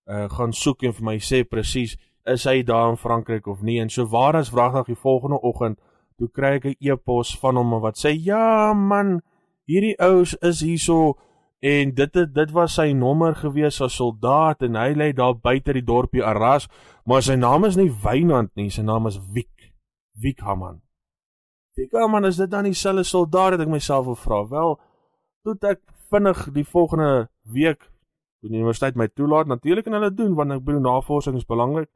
uh 0.08 0.29
gaan 0.29 0.53
soek 0.53 0.84
en 0.84 0.93
vir 0.93 1.05
my 1.05 1.17
sê 1.19 1.43
presies 1.43 1.98
is 2.25 2.43
hy 2.43 2.63
daar 2.63 2.89
in 2.89 2.97
Frankryk 2.97 3.47
of 3.47 3.61
nie?" 3.61 3.79
En 3.79 3.89
so 3.89 4.05
waar 4.07 4.35
as 4.35 4.49
vraagdag 4.49 4.85
die 4.85 4.95
volgende 4.95 5.41
oggend 5.41 5.79
toe 6.17 6.29
kry 6.29 6.55
ek 6.55 6.65
'n 6.65 6.75
e-pos 6.79 7.38
van 7.39 7.55
hom 7.55 7.79
wat 7.81 7.97
sê: 7.97 8.11
"Ja 8.11 8.73
man, 8.73 9.21
hierdie 9.65 9.97
ouens 9.99 10.35
is 10.41 10.61
hierso 10.61 11.17
en 11.59 11.93
dit 11.93 12.13
het, 12.15 12.33
dit 12.33 12.51
was 12.51 12.73
sy 12.73 12.91
nommer 12.95 13.35
gewees 13.35 13.81
as 13.81 13.97
soldaat 13.99 14.61
en 14.61 14.75
hy 14.75 14.93
lê 14.95 15.13
daar 15.15 15.35
buite 15.35 15.73
die 15.73 15.83
dorpie 15.83 16.23
Arras, 16.23 16.67
maar 17.05 17.21
sy 17.21 17.35
naam 17.35 17.65
is 17.65 17.75
nie 17.75 17.91
Wynand 17.91 18.55
nie, 18.55 18.69
sy 18.69 18.81
naam 18.81 19.07
is 19.07 19.19
Wiek. 19.33 19.73
Wiek 20.21 20.39
Haman. 20.39 20.81
Wiek 21.75 21.93
Haman 21.93 22.25
is 22.25 22.38
dit 22.38 22.51
dan 22.51 22.63
dieselfde 22.63 23.03
soldaat 23.03 23.57
wat 23.57 23.61
ek 23.67 23.71
myself 23.71 24.05
wil 24.05 24.15
vra. 24.15 24.43
Wel, 24.47 24.79
toe 25.43 25.55
ek 25.69 25.81
vinnig 26.11 26.45
die 26.55 26.65
volgende 26.65 27.29
week 27.43 27.85
die 28.39 28.51
universiteit 28.53 28.95
my 28.95 29.09
toelaat, 29.11 29.49
natuurlik 29.51 29.83
kan 29.88 29.97
hulle 29.97 30.13
doen 30.15 30.35
want 30.35 30.55
ek 30.55 30.63
bedoel 30.63 30.85
navorsing 30.85 31.35
is 31.39 31.47
belangrik. 31.47 31.89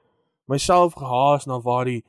Myself 0.51 0.97
gehaas 1.00 1.45
na 1.45 1.59
waar 1.62 1.85
die 1.85 2.03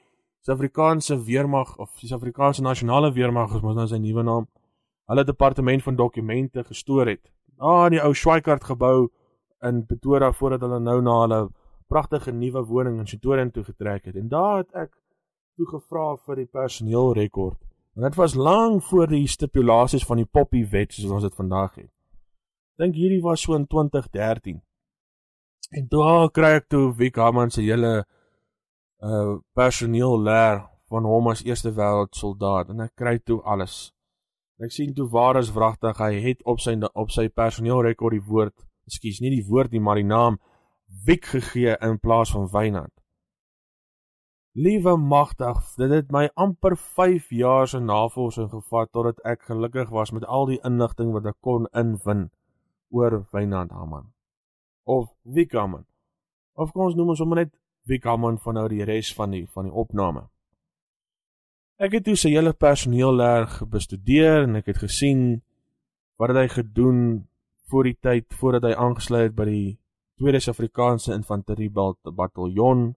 Suid-Afrikaanse 0.44 1.20
weermag 1.24 1.76
of 1.78 1.90
die 2.00 2.08
Suid-Afrikaanse 2.08 2.62
nasionale 2.62 3.12
weermag 3.12 3.54
is 3.54 3.62
mos 3.62 3.76
nou 3.78 3.86
sy 3.88 4.00
nuwe 4.02 4.24
naam 4.26 4.48
hulle 5.10 5.24
departement 5.24 5.82
van 5.82 5.96
dokumente 5.96 6.64
gestoor 6.64 7.06
het. 7.06 7.30
Ah, 7.58 7.88
die 7.92 8.00
ou 8.02 8.14
Schweikart 8.14 8.64
gebou 8.64 9.10
in 9.64 9.84
Pretoria 9.86 10.32
voordat 10.32 10.64
hulle 10.64 10.80
nou 10.80 11.00
na 11.04 11.20
hulle 11.20 11.40
pragtige 11.88 12.32
nuwe 12.32 12.64
woning 12.66 12.98
in 12.98 13.08
Pretoria 13.08 13.48
toe 13.50 13.64
getrek 13.64 14.04
het. 14.04 14.16
En 14.16 14.28
daar 14.28 14.62
het 14.62 14.72
ek 14.86 14.92
toe 15.56 15.66
gevra 15.70 16.14
vir 16.26 16.42
die 16.42 16.50
personeelrekord. 16.50 17.60
En 17.94 18.02
dit 18.02 18.16
was 18.18 18.34
lank 18.34 18.82
voor 18.82 19.06
die 19.06 19.26
stipulasies 19.30 20.04
van 20.04 20.18
die 20.18 20.26
Poppy 20.26 20.64
Wet 20.70 20.92
soos 20.92 21.12
ons 21.14 21.22
dit 21.22 21.34
vandag 21.34 21.76
het. 21.78 21.90
Dink 22.80 22.96
hierdie 22.98 23.22
was 23.22 23.44
so 23.44 23.54
in 23.54 23.68
2013. 23.70 24.58
En 25.78 25.86
daar 25.90 26.30
kry 26.34 26.56
ek 26.58 26.68
toe 26.68 26.88
Wiek 26.98 27.16
Haman 27.22 27.50
se 27.54 27.62
hele 27.62 28.02
uh 29.02 29.40
personeel 29.54 30.20
leer 30.22 30.62
van 30.92 31.04
hom 31.04 31.28
as 31.32 31.42
eerste 31.44 31.72
wêreld 31.74 32.14
soldaat 32.14 32.70
en 32.70 32.84
ek 32.86 32.94
kry 32.96 33.18
toe 33.18 33.40
alles. 33.42 33.92
Ek 34.62 34.70
sien 34.70 34.94
toe 34.94 35.08
waar 35.10 35.38
is 35.40 35.52
wragtig 35.52 35.98
hy 35.98 36.12
het 36.22 36.42
op 36.46 36.60
sy 36.62 36.76
op 36.94 37.10
sy 37.10 37.28
personeelrekord 37.28 38.14
die 38.14 38.26
woord, 38.28 38.54
ekskuus, 38.86 39.20
nie 39.20 39.32
die 39.34 39.46
woord 39.48 39.72
nie, 39.72 39.82
maar 39.82 39.98
die 39.98 40.06
naam 40.08 40.38
Wiek 41.04 41.24
gegee 41.26 41.74
in 41.82 41.98
plaas 41.98 42.30
van 42.30 42.46
Wynand. 42.52 42.92
Liewe 44.54 44.94
magtig, 44.96 45.58
dit 45.76 45.90
het 45.90 46.12
my 46.14 46.28
amper 46.38 46.76
5 46.78 47.32
jaar 47.34 47.66
se 47.68 47.80
navorsing 47.82 48.46
gevat 48.52 48.92
totdat 48.94 49.18
ek 49.26 49.48
gelukkig 49.48 49.90
was 49.90 50.12
met 50.14 50.24
al 50.24 50.46
die 50.46 50.60
inligting 50.62 51.10
wat 51.16 51.26
ek 51.26 51.40
kon 51.42 51.66
inwin 51.74 52.28
oor 52.94 53.24
Wynand 53.34 53.74
Haman. 53.74 54.12
Of 54.86 55.10
Wiek 55.22 55.58
Haman. 55.58 55.82
Of 56.54 56.70
kom 56.70 56.86
ons 56.86 56.94
noem 56.94 57.10
hom 57.18 57.34
net 57.34 57.50
Wiek 57.84 58.04
Haman 58.08 58.38
van 58.40 58.54
nou 58.54 58.68
die 58.68 58.84
res 58.84 59.10
van 59.14 59.34
die 59.34 59.44
van 59.52 59.68
die 59.68 59.72
opname. 59.72 60.28
Ek 61.76 61.92
het 61.98 62.04
toe 62.06 62.14
sy 62.16 62.30
hele 62.32 62.54
personeel 62.56 63.18
reg 63.20 63.58
bestudeer 63.68 64.46
en 64.46 64.56
ek 64.60 64.70
het 64.72 64.80
gesien 64.86 65.42
wat 66.16 66.30
het 66.30 66.38
hy 66.38 66.48
gedoen 66.52 67.00
voor 67.68 67.88
die 67.90 67.96
tyd 68.00 68.36
voordat 68.38 68.68
hy 68.68 68.76
aangesluit 68.78 69.34
by 69.36 69.46
die 69.48 69.66
Tweede 70.14 70.38
Suid-Afrikaanse 70.40 71.10
Infanterie 71.12 71.72
Bataljon. 71.74 72.92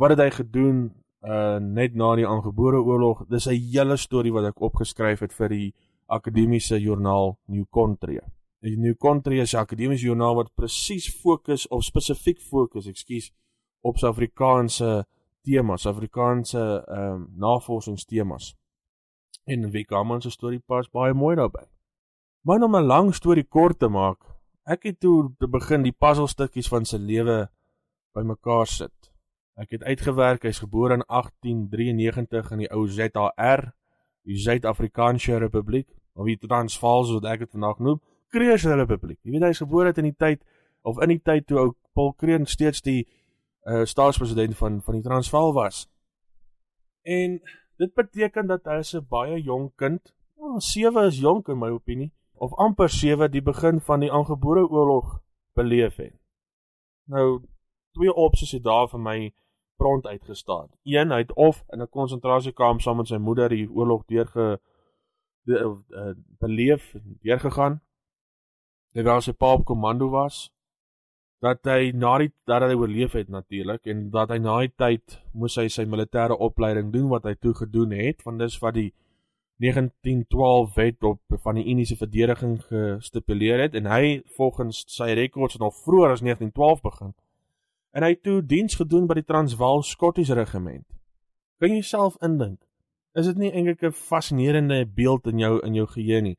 Wat 0.00 0.14
het 0.14 0.22
hy 0.24 0.30
gedoen 0.40 0.78
uh 1.22 1.58
net 1.58 1.94
na 1.98 2.14
die 2.16 2.26
aangebore 2.26 2.80
oorlog? 2.80 3.26
Dis 3.28 3.46
'n 3.46 3.54
hele 3.54 3.96
storie 3.96 4.32
wat 4.32 4.48
ek 4.50 4.60
opgeskryf 4.60 5.20
het 5.20 5.32
vir 5.32 5.48
die 5.48 5.74
akademiese 6.06 6.80
joernaal 6.80 7.38
New 7.46 7.66
Country. 7.70 8.18
Die 8.62 8.76
New 8.76 8.94
Country 8.96 9.38
is 9.40 9.54
'n 9.54 9.62
akademiese 9.62 10.06
joernaal 10.06 10.34
wat 10.34 10.54
presies 10.54 11.06
fokus 11.22 11.68
of 11.68 11.84
spesifiek 11.84 12.40
fokus, 12.40 12.86
ekskuus, 12.86 13.30
op 13.80 13.98
Suid-Afrikaanse 13.98 15.06
temas, 15.42 15.86
Afrikaanse 15.86 16.84
ehm 16.86 17.12
um, 17.12 17.26
navorsingstemas. 17.36 18.56
En 19.44 19.70
Wekaman 19.70 20.20
se 20.20 20.30
storie 20.30 20.62
pas 20.66 20.90
baie 20.90 21.14
mooi 21.14 21.36
daarbey. 21.36 21.68
Maar 22.40 22.62
om 22.62 22.76
'n 22.76 22.86
lang 22.86 23.14
storie 23.14 23.44
kort 23.44 23.78
te 23.78 23.88
maak, 23.88 24.18
ek 24.64 24.82
het 24.82 25.00
toe 25.00 25.34
te 25.38 25.48
begin 25.48 25.82
die 25.82 25.92
puzzelstukkies 25.92 26.68
van 26.68 26.84
sy 26.84 26.96
lewe 26.96 27.48
bymekaar 28.12 28.66
sit. 28.66 29.12
Ek 29.56 29.70
het 29.70 29.82
uitgewerk 29.82 30.42
hy's 30.42 30.58
gebore 30.58 30.94
in 30.94 31.04
1893 31.06 32.50
in 32.50 32.58
die 32.58 32.70
ou 32.70 32.86
ZAR, 32.86 33.74
die 34.22 34.38
Suid-Afrikaanse 34.38 35.38
Republiek, 35.38 35.88
of 36.14 36.26
die 36.26 36.38
Transvaal 36.38 37.04
soos 37.04 37.24
ek 37.24 37.38
dit 37.38 37.50
vandag 37.50 37.78
noem, 37.78 38.00
Kreeuse 38.28 38.74
Republiek. 38.74 39.18
Jy 39.22 39.32
weet 39.32 39.42
hy's 39.48 39.62
gebore 39.64 39.92
in 39.96 40.10
die 40.10 40.16
tyd 40.16 40.44
of 40.82 41.00
in 41.02 41.08
die 41.08 41.22
tyd 41.24 41.46
toe 41.46 41.58
ou 41.58 41.70
Paul 41.96 42.12
Kreen 42.14 42.46
steeds 42.46 42.82
die 42.84 43.06
uh, 43.68 43.84
staatspresident 43.84 44.56
van 44.56 44.82
van 44.82 44.94
die 44.94 45.02
Transvaal 45.02 45.52
was. 45.52 45.88
En 47.02 47.40
dit 47.76 47.94
beteken 47.94 48.46
dat 48.46 48.64
hy 48.64 48.80
'n 48.96 49.06
baie 49.08 49.42
jong 49.42 49.72
kind, 49.74 50.14
oh, 50.34 50.58
7 50.58 51.04
is 51.04 51.18
jonk 51.18 51.48
in 51.48 51.58
my 51.58 51.68
opinie, 51.68 52.12
of 52.32 52.54
amper 52.54 52.88
7 52.88 53.30
die 53.30 53.42
begin 53.42 53.80
van 53.80 54.00
die 54.00 54.12
aangebore 54.12 54.68
oorlog 54.68 55.20
beleef 55.52 55.96
het. 55.96 56.14
Nou 57.04 57.42
twee 57.92 58.14
opsies 58.14 58.52
het 58.52 58.62
daar 58.62 58.88
vir 58.88 59.00
my 59.00 59.34
front 59.76 60.06
uitgestaan. 60.06 60.68
Een, 60.82 61.10
hy 61.10 61.18
het 61.18 61.32
of 61.34 61.64
in 61.68 61.82
'n 61.82 61.88
konsentrasiekamp 61.88 62.80
saam 62.80 62.96
met 62.96 63.06
sy 63.06 63.16
moeder 63.16 63.48
die 63.48 63.70
oorlog 63.70 64.04
deurge 64.04 64.60
de, 65.42 65.76
uh, 65.90 66.14
beleef, 66.38 66.94
deurgegaan. 67.22 67.80
terwyl 68.92 69.20
sy 69.20 69.32
pa 69.32 69.52
op 69.52 69.64
komando 69.64 70.08
was 70.10 70.48
dat 71.44 71.62
hy 71.70 71.92
na 71.94 72.16
die 72.18 72.32
dat 72.46 72.62
hy 72.66 72.74
oorleef 72.74 73.12
het 73.14 73.28
natuurlik 73.30 73.86
en 73.86 74.08
dat 74.10 74.30
hy 74.34 74.38
na 74.42 74.58
die 74.64 74.72
tyd 74.74 75.18
moes 75.32 75.56
hy 75.56 75.68
sy 75.70 75.84
militêre 75.86 76.34
opleiding 76.34 76.90
doen 76.92 77.08
wat 77.12 77.28
hy 77.28 77.34
toe 77.34 77.54
gedoen 77.54 77.94
het 77.94 78.24
want 78.26 78.42
dis 78.42 78.58
wat 78.62 78.74
die 78.74 78.90
1912 79.58 80.74
wet 80.74 81.02
op 81.02 81.20
van 81.42 81.54
die 81.58 81.64
Indiese 81.64 81.96
verdediging 81.96 82.60
gestipuleer 82.62 83.58
het 83.60 83.74
en 83.74 83.86
hy 83.90 84.20
volgens 84.36 84.84
sy 84.86 85.10
rekords 85.18 85.58
nog 85.58 85.74
vroeër 85.82 86.14
as 86.14 86.22
1912 86.22 86.80
begin. 86.82 87.14
En 87.90 88.02
hy 88.06 88.10
het 88.14 88.22
toe 88.22 88.38
diens 88.46 88.78
gedoen 88.78 89.08
by 89.10 89.18
die 89.18 89.26
Transvaal 89.26 89.82
Scottish 89.82 90.30
Regiment. 90.30 90.86
Kan 91.58 91.74
jy 91.74 91.82
self 91.82 92.14
indink? 92.22 92.60
Is 93.18 93.26
dit 93.26 93.38
nie 93.38 93.50
eintlik 93.50 93.82
'n 93.82 93.92
fascinerende 93.92 94.86
beeld 94.86 95.26
in 95.26 95.38
jou 95.38 95.58
in 95.66 95.74
jou 95.74 95.86
geheue 95.86 96.20
nie? 96.22 96.36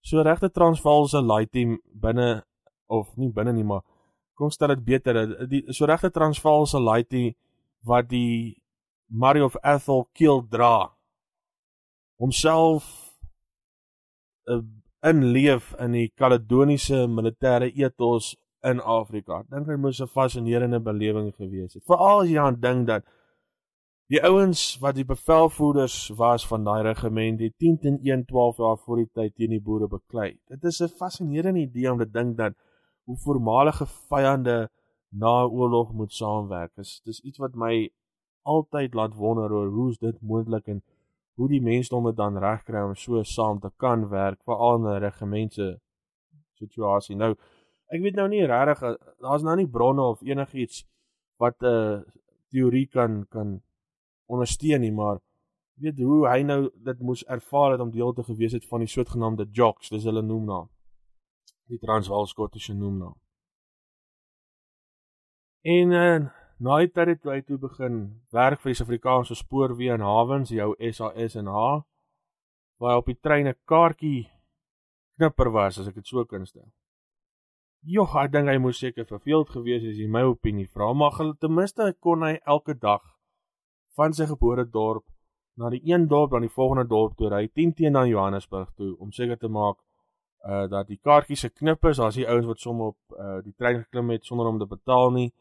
So 0.00 0.22
regte 0.22 0.50
Transvaalse 0.50 1.22
light 1.22 1.52
team 1.52 1.80
binne 1.94 2.44
of 2.86 3.16
nie 3.16 3.32
binne 3.32 3.52
nie, 3.52 3.64
maar 3.64 3.82
kom 4.34 4.50
stel 4.50 4.74
dit 4.74 4.84
beter, 4.84 5.46
die 5.48 5.64
so 5.72 5.86
regte 5.86 6.10
Transvaalse 6.10 6.80
light 6.80 7.08
team 7.08 7.34
wat 7.84 8.08
die 8.08 8.62
Mario 9.08 9.44
of 9.44 9.56
Ethel 9.62 10.06
kill 10.14 10.42
dra 10.48 10.92
homself 12.22 12.86
uh, 14.48 14.62
inleef 15.02 15.72
in 15.82 15.96
die 15.96 16.08
Kaledoniese 16.14 17.06
militêre 17.10 17.68
ethos 17.74 18.36
in 18.62 18.78
Afrika. 18.80 19.42
Dink 19.50 19.66
dit 19.66 19.80
moes 19.80 20.00
'n 20.00 20.06
fascinerende 20.06 20.80
belewing 20.80 21.32
gewees 21.34 21.74
het. 21.74 21.84
Veral 21.84 22.22
as 22.22 22.28
jy 22.30 22.38
aan 22.38 22.60
dink 22.60 22.86
dat 22.86 23.04
die 24.12 24.22
ouens 24.22 24.78
wat 24.80 24.94
die 24.94 25.08
bevelvoerders 25.08 26.12
was 26.16 26.46
van 26.46 26.64
daai 26.64 26.82
regiment, 26.82 27.38
die 27.38 27.52
10 27.58 27.78
teen 27.78 27.98
1 28.02 28.24
12 28.26 28.56
jaar 28.56 28.78
voor 28.78 28.96
die 28.96 29.10
tyd 29.14 29.34
teen 29.34 29.50
die 29.50 29.60
boere 29.60 29.88
beklei. 29.88 30.38
Dit 30.48 30.64
is 30.64 30.80
'n 30.80 30.88
fascinerende 30.88 31.60
idee 31.60 31.90
om 31.92 31.98
te 31.98 32.10
dink 32.10 32.36
dat 32.36 32.54
hoe 33.04 33.16
voormalige 33.16 33.86
vyande 33.86 34.70
na 35.08 35.44
oorlog 35.44 35.92
moet 35.92 36.12
saamwerk. 36.12 36.74
Dis 36.74 37.00
dis 37.04 37.20
iets 37.20 37.38
wat 37.38 37.54
my 37.54 37.90
altyd 38.42 38.94
laat 38.94 39.14
wonder 39.14 39.52
oor 39.52 39.70
hoe 39.70 39.90
is 39.90 39.98
dit 39.98 40.20
moontlik 40.20 40.66
en 40.66 40.82
hoe 41.34 41.48
die 41.48 41.62
mensdom 41.62 42.04
dit 42.04 42.16
dan 42.16 42.38
regkry 42.38 42.82
om 42.82 42.94
so 42.94 43.22
saam 43.22 43.60
te 43.60 43.70
kan 43.76 44.08
werk 44.08 44.40
veral 44.44 44.76
in 44.76 44.88
'n 44.88 45.00
regimente 45.00 45.80
situasie. 46.58 47.16
Nou 47.16 47.34
ek 47.88 48.00
weet 48.00 48.16
nou 48.16 48.28
nie 48.28 48.46
regtig 48.46 48.82
eh, 48.82 48.94
daar's 49.20 49.42
nou 49.42 49.56
nie 49.56 49.68
bronne 49.68 50.02
of 50.02 50.22
enigiets 50.22 50.84
wat 51.38 51.56
'n 51.62 51.66
uh, 51.66 52.00
teorie 52.50 52.86
kan 52.86 53.26
kan 53.28 53.60
ondersteun 54.26 54.80
nie, 54.80 54.92
maar 54.92 55.20
weet 55.74 55.98
hoe 55.98 56.28
hy 56.28 56.42
nou 56.42 56.70
dit 56.74 57.00
moes 57.00 57.24
ervaar 57.24 57.72
het 57.72 57.80
om 57.80 57.90
deel 57.90 58.12
te 58.12 58.22
gewees 58.22 58.52
het 58.52 58.66
van 58.66 58.84
die 58.84 58.88
soortgenaamde 58.88 59.48
jocks, 59.50 59.88
dis 59.88 60.04
hulle 60.04 60.22
noem 60.22 60.44
naam. 60.44 60.68
Die 61.72 61.80
Transvaal 61.80 62.26
Skottische 62.28 62.74
noem 62.76 62.98
naam. 63.00 63.18
En 65.62 65.92
uh, 65.96 66.30
Na 66.62 66.76
die 66.78 66.92
tyd 66.94 67.08
het 67.10 67.24
hy 67.26 67.40
toe 67.42 67.56
begin 67.58 67.94
werk 68.30 68.60
vir 68.62 68.70
die 68.70 68.76
Suid-Afrikaanse 68.78 69.34
spoorweë 69.34 69.96
en 69.96 70.04
hawens, 70.06 70.52
jou 70.54 70.68
SAS 70.94 71.34
en 71.40 71.48
H, 71.50 71.62
waar 72.78 73.00
op 73.00 73.08
die 73.10 73.18
trein 73.18 73.48
'n 73.50 73.58
kaartjie 73.66 74.28
knipper 75.18 75.50
was, 75.50 75.80
as 75.80 75.88
ek 75.88 75.98
dit 75.98 76.06
so 76.06 76.24
kan 76.24 76.46
stel. 76.46 76.70
Jogg, 77.82 78.14
ek 78.14 78.30
dink 78.30 78.48
hy 78.48 78.58
moes 78.58 78.78
seker 78.78 79.04
verveeld 79.04 79.50
gewees 79.50 79.82
het, 79.82 79.98
is 79.98 80.08
my 80.08 80.22
opinie. 80.22 80.68
Vra 80.68 80.92
maar 80.92 81.18
ten 81.40 81.54
minste 81.54 81.96
kon 82.00 82.22
hy 82.22 82.38
elke 82.46 82.78
dag 82.78 83.02
van 83.96 84.12
sy 84.12 84.26
geboortedorp 84.26 85.04
na 85.58 85.68
die 85.70 85.82
een 85.82 86.06
dorp 86.06 86.30
dan 86.30 86.46
die 86.46 86.56
volgende 86.58 86.86
dorp 86.86 87.16
toe 87.16 87.28
ry 87.28 87.48
10 87.48 87.74
teen 87.74 87.92
na 87.92 88.06
Johannesburg 88.06 88.70
toe 88.76 88.96
om 88.98 89.10
seker 89.10 89.36
te 89.36 89.48
maak 89.48 89.78
uh 90.44 90.66
dat 90.70 90.88
die 90.88 90.98
kaartjies 90.98 91.40
se 91.40 91.50
knippers, 91.50 91.96
daar's 91.96 92.18
die 92.18 92.28
ouens 92.28 92.46
wat 92.46 92.60
sommer 92.60 92.86
op 92.86 93.18
uh 93.18 93.40
die 93.42 93.54
trein 93.54 93.84
geklim 93.84 94.10
het 94.10 94.24
sonder 94.24 94.46
om 94.46 94.58
te 94.58 94.66
betaal 94.66 95.10
nie 95.10 95.32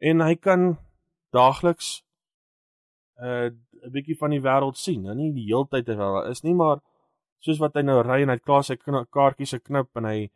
en 0.00 0.20
hy 0.24 0.34
kan 0.36 0.78
daagliks 1.36 2.00
uh, 3.20 3.50
'n 3.84 3.92
bietjie 3.92 4.16
van 4.18 4.30
die 4.30 4.40
wêreld 4.40 4.76
sien. 4.76 5.02
Nou 5.02 5.14
nie 5.14 5.32
die 5.32 5.46
heeltyd 5.48 5.86
terwyl 5.86 6.16
daar 6.18 6.30
is 6.30 6.42
nie, 6.42 6.54
maar 6.54 6.80
soos 7.44 7.60
wat 7.60 7.76
hy 7.76 7.82
nou 7.82 8.00
ry 8.02 8.22
en 8.22 8.32
hy 8.32 8.38
klaar 8.38 8.64
sy 8.64 8.76
kaartjies 8.76 9.54
geknip 9.56 9.96
en 9.96 10.08
hy 10.08 10.30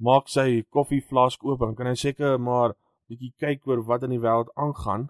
maak 0.00 0.28
sy 0.28 0.62
koffieflask 0.70 1.44
oop 1.44 1.62
en 1.62 1.76
kan 1.76 1.86
hy 1.86 1.94
seker 1.94 2.38
maar 2.38 2.76
bietjie 3.08 3.32
kyk 3.40 3.66
oor 3.66 3.84
wat 3.84 4.04
in 4.04 4.10
die 4.16 4.24
wêreld 4.24 4.52
aangaan. 4.56 5.08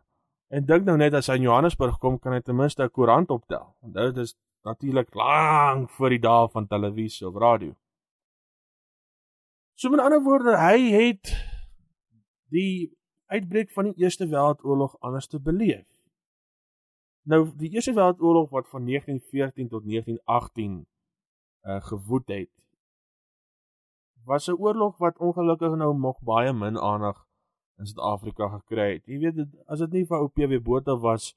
En 0.50 0.64
dink 0.64 0.86
nou 0.86 0.96
net 0.96 1.14
as 1.14 1.28
hy 1.28 1.36
in 1.36 1.48
Johannesburg 1.48 1.98
kom, 2.00 2.18
kan 2.18 2.32
hy 2.32 2.40
ten 2.40 2.56
minste 2.56 2.82
'n 2.82 2.90
koerant 2.90 3.30
optel. 3.30 3.74
Onthou 3.82 4.12
dit 4.12 4.22
is 4.24 4.34
natuurlik 4.62 5.14
lank 5.14 5.90
voor 5.90 6.08
die 6.08 6.20
dae 6.22 6.48
van 6.48 6.66
televisie 6.66 7.26
of 7.28 7.36
radio. 7.36 7.74
So 9.74 9.90
met 9.90 10.00
ander 10.00 10.22
woorde, 10.22 10.56
hy 10.58 10.90
het 10.90 11.32
die 12.50 12.98
uitbreek 13.30 13.70
van 13.70 13.90
die 13.90 14.04
Eerste 14.04 14.26
Wêreldoorlog 14.26 14.96
anders 15.00 15.26
te 15.26 15.40
beleef. 15.40 15.86
Nou 17.22 17.44
die 17.56 17.70
Eerste 17.70 17.92
Wêreldoorlog 17.92 18.50
wat 18.50 18.68
van 18.68 18.86
1914 18.86 19.68
tot 19.68 19.84
1918 19.84 20.86
uh 21.62 21.80
gewoed 21.82 22.28
het 22.28 22.50
was 24.28 24.46
'n 24.48 24.60
oorlog 24.64 24.96
wat 24.96 25.18
ongelukkig 25.18 25.74
nou 25.74 25.98
nog 25.98 26.20
baie 26.20 26.52
min 26.52 26.78
aandag 26.78 27.26
in 27.78 27.86
Suid-Afrika 27.86 28.48
gekry 28.48 28.92
het. 28.92 29.06
Jy 29.06 29.18
weet 29.18 29.46
as 29.66 29.78
dit 29.78 29.92
nie 29.92 30.06
vir 30.06 30.18
ou 30.18 30.28
PW 30.28 30.62
Botha 30.62 30.96
was 30.96 31.36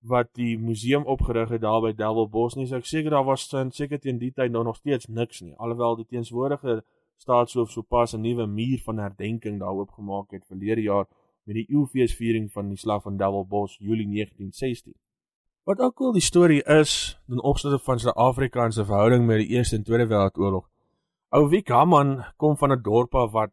wat 0.00 0.30
die 0.34 0.58
museum 0.58 1.04
opgerig 1.04 1.48
het 1.48 1.60
daar 1.60 1.80
by 1.84 1.92
Delwelbos 1.92 2.56
nie, 2.56 2.66
so 2.66 2.76
ek 2.80 2.88
seker 2.88 3.10
daar 3.10 3.24
was 3.24 3.48
seker 3.48 4.00
teen 4.00 4.18
die 4.18 4.32
tyd 4.32 4.52
nou 4.52 4.64
nog 4.64 4.76
steeds 4.76 5.06
niks 5.08 5.40
nie. 5.40 5.54
Alhoewel 5.56 5.96
die 5.96 6.06
teenswoordige 6.08 6.82
staatshoof 7.20 7.70
sopas 7.70 8.14
'n 8.14 8.22
nuwe 8.22 8.46
muur 8.46 8.80
van 8.84 8.98
herdenking 8.98 9.60
daarop 9.60 9.90
gemaak 9.90 10.30
het 10.30 10.46
verlede 10.46 10.82
jaar 10.82 11.06
met 11.44 11.54
die 11.54 11.66
eeufeesviering 11.68 12.52
van 12.52 12.68
die 12.68 12.76
slag 12.76 13.02
van 13.02 13.16
Dubbelbos 13.16 13.76
Julie 13.78 14.06
1916. 14.06 14.94
Wat 15.64 15.80
ook 15.80 16.00
al 16.00 16.12
die 16.12 16.22
storie 16.22 16.62
is, 16.64 17.20
dan 17.26 17.42
opsigte 17.42 17.78
van 17.78 17.98
Suid-Afrika 17.98 18.70
se 18.70 18.84
verhouding 18.84 19.26
met 19.26 19.38
die 19.38 19.48
Eerste 19.56 19.76
en 19.76 19.82
Tweede 19.82 20.06
Wêreldoorlog. 20.06 20.68
Ou 21.28 21.48
Wiek 21.48 21.68
Hamman 21.68 22.24
kom 22.36 22.56
van 22.56 22.72
'n 22.72 22.82
dorp 22.82 23.12
wat 23.12 23.52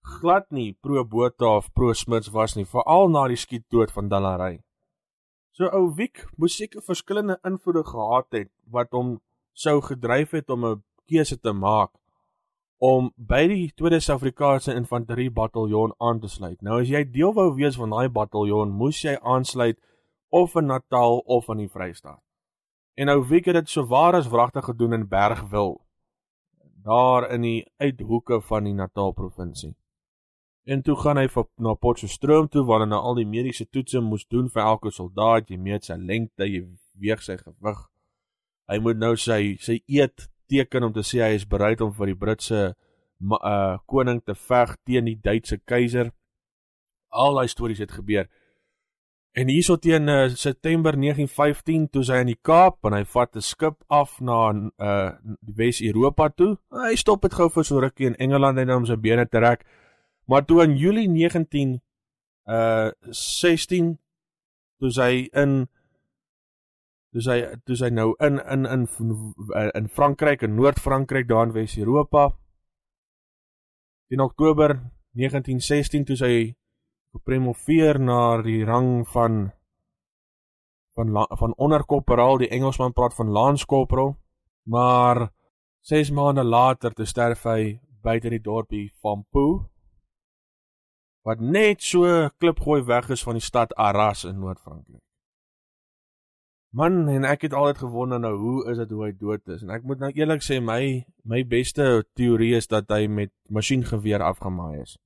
glad 0.00 0.50
nie 0.50 0.72
pro 0.80 1.04
Botha 1.04 1.56
of 1.56 1.72
pro 1.72 1.92
Smits 1.92 2.30
was 2.30 2.54
nie, 2.54 2.64
veral 2.64 3.08
na 3.08 3.28
die 3.28 3.36
skietdood 3.36 3.92
van 3.92 4.08
Dallarey. 4.08 4.62
So 5.52 5.68
ou 5.68 5.90
Wiek 5.96 6.24
moes 6.40 6.56
seker 6.56 6.82
verskillende 6.82 7.38
invloede 7.44 7.84
gehad 7.84 8.26
het 8.32 8.50
wat 8.72 8.92
hom 8.96 9.18
sou 9.52 9.80
gedryf 9.84 10.30
het 10.32 10.50
om 10.50 10.64
'n 10.64 10.82
keuse 11.06 11.36
te 11.40 11.52
maak 11.52 11.92
om 12.82 13.12
by 13.16 13.46
die 13.46 13.70
Tweede 13.76 14.00
Suid-Afrikaanse 14.00 14.74
Infanterie 14.74 15.30
Bataljon 15.30 15.92
aan 16.00 16.20
te 16.20 16.28
sluit. 16.28 16.62
Nou 16.62 16.80
as 16.80 16.88
jy 16.88 17.04
deel 17.04 17.34
wou 17.36 17.52
wees 17.54 17.76
van 17.78 17.90
daai 17.94 18.08
bataljon, 18.08 18.72
moes 18.74 19.04
jy 19.04 19.14
aansluit 19.22 19.78
of 20.30 20.56
in 20.56 20.66
Natal 20.66 21.22
of 21.26 21.48
in 21.48 21.58
die 21.58 21.68
Vrystaat. 21.68 22.18
En 22.98 23.06
nou 23.06 23.20
wie 23.28 23.42
het 23.44 23.54
dit 23.54 23.70
so 23.70 23.86
waar 23.86 24.14
as 24.18 24.28
wragtig 24.28 24.64
gedoen 24.64 24.92
in 24.92 25.08
Bergwil, 25.08 25.78
daar 26.82 27.30
in 27.30 27.46
die 27.46 27.64
uithoeke 27.78 28.40
van 28.40 28.64
die 28.64 28.74
Natal 28.74 29.12
provinsie. 29.12 29.76
En 30.64 30.82
toe 30.82 30.94
gaan 30.96 31.18
hy 31.18 31.26
vir 31.26 31.46
na 31.58 31.74
Potchefstroom 31.74 32.46
toe 32.48 32.62
waar 32.66 32.84
hy 32.84 32.90
nou 32.92 33.00
al 33.02 33.16
die 33.18 33.26
mediese 33.26 33.66
toetse 33.66 34.00
moes 34.00 34.22
doen 34.30 34.50
vir 34.52 34.62
elke 34.62 34.92
soldaat, 34.94 35.50
jy 35.50 35.58
meet 35.58 35.88
sy 35.88 35.96
lengte, 35.98 36.46
jy 36.46 36.62
weeg 37.02 37.24
sy 37.24 37.34
gewig. 37.40 37.80
Hy 38.70 38.78
moet 38.78 39.00
nou 39.02 39.16
sy 39.18 39.56
sy 39.62 39.80
eet 39.90 40.28
teken 40.52 40.86
om 40.86 40.94
te 40.94 41.02
sê 41.06 41.24
hy 41.24 41.32
is 41.40 41.48
bereid 41.48 41.82
om 41.82 41.90
vir 41.96 42.12
die 42.12 42.18
Britse 42.18 42.62
uh 43.22 43.78
koning 43.86 44.20
te 44.26 44.34
veg 44.34 44.76
teen 44.86 45.10
die 45.10 45.18
Duitse 45.18 45.58
keiser. 45.66 46.12
Al 47.10 47.36
daai 47.38 47.50
stories 47.50 47.82
het 47.82 47.92
gebeur. 47.98 48.30
En 49.34 49.48
hierso 49.48 49.78
teen 49.80 50.08
uh, 50.12 50.28
September 50.28 50.92
1915 50.92 51.86
toe 51.92 52.02
hy 52.08 52.18
in 52.22 52.32
die 52.32 52.40
Kaap 52.44 52.84
en 52.86 52.96
hy 52.96 53.04
vat 53.14 53.36
'n 53.36 53.42
skip 53.42 53.78
af 53.88 54.20
na 54.20 54.40
uh 54.78 55.10
Wes-Europa 55.42 56.28
toe. 56.36 56.56
Hy 56.70 56.94
stop 56.94 57.22
dit 57.22 57.34
gou 57.34 57.48
vir 57.48 57.64
so 57.64 57.80
rukkie 57.80 58.06
in 58.06 58.18
Engeland 58.18 58.58
en 58.58 58.70
om 58.70 58.86
sy 58.86 58.96
bene 58.96 59.26
te 59.26 59.38
trek. 59.38 59.66
Maar 60.24 60.44
toe 60.44 60.62
in 60.62 60.76
Julie 60.76 61.08
19 61.08 61.80
uh 62.44 62.90
16 63.10 63.98
toe 64.78 64.90
hy 64.98 65.28
in 65.32 65.68
Dis 67.12 67.26
hy 67.28 67.42
dis 67.68 67.82
hy 67.84 67.90
nou 67.92 68.14
in 68.24 68.38
in 68.40 68.64
in 68.64 68.86
in 69.76 69.88
Frankryk 69.92 70.42
en 70.46 70.54
Noord-Frankryk 70.56 71.28
daar 71.28 71.44
in 71.46 71.52
Wes-Europa. 71.52 72.30
In 74.08 74.20
Oktober 74.24 74.72
1916 75.12 76.06
toe 76.08 76.16
hy 76.24 76.36
gepromoveer 77.12 78.00
na 78.00 78.40
die 78.40 78.64
rang 78.64 79.04
van 79.12 79.52
van 80.96 81.12
van 81.36 81.54
onderkorporaal, 81.56 82.40
die 82.40 82.48
Engelsman 82.48 82.96
praat 82.96 83.14
van 83.14 83.28
lance 83.28 83.66
corporal, 83.66 84.16
maar 84.64 85.28
6 85.80 86.10
maande 86.16 86.44
later 86.44 86.96
te 86.96 87.04
sterf 87.04 87.44
hy 87.44 87.80
buite 88.02 88.32
die 88.32 88.40
dorpie 88.40 88.88
van 89.04 89.24
Poo 89.28 89.71
wat 91.26 91.40
net 91.40 91.82
so 91.82 92.28
klipgooi 92.38 92.82
weg 92.86 93.10
is 93.10 93.22
van 93.22 93.38
die 93.38 93.44
stad 93.44 93.74
Arras 93.74 94.24
in 94.24 94.40
Noord-Frankryk. 94.42 95.00
Man, 96.72 97.08
en 97.12 97.26
ek 97.28 97.42
het 97.44 97.52
altyd 97.52 97.82
gewonder 97.84 98.20
nou 98.20 98.32
hoe 98.40 98.70
is 98.72 98.78
dit 98.80 98.90
hoe 98.90 99.04
hy 99.04 99.12
dood 99.12 99.48
is? 99.52 99.60
En 99.62 99.74
ek 99.76 99.84
moet 99.84 100.00
nou 100.00 100.08
eerlik 100.16 100.40
sê 100.44 100.56
my 100.64 101.04
my 101.28 101.42
beste 101.44 101.84
teorie 102.16 102.54
is 102.56 102.66
dat 102.66 102.88
hy 102.90 103.04
met 103.12 103.32
masjiengeweer 103.52 104.24
afgemaai 104.24 104.80
is. 104.80 104.96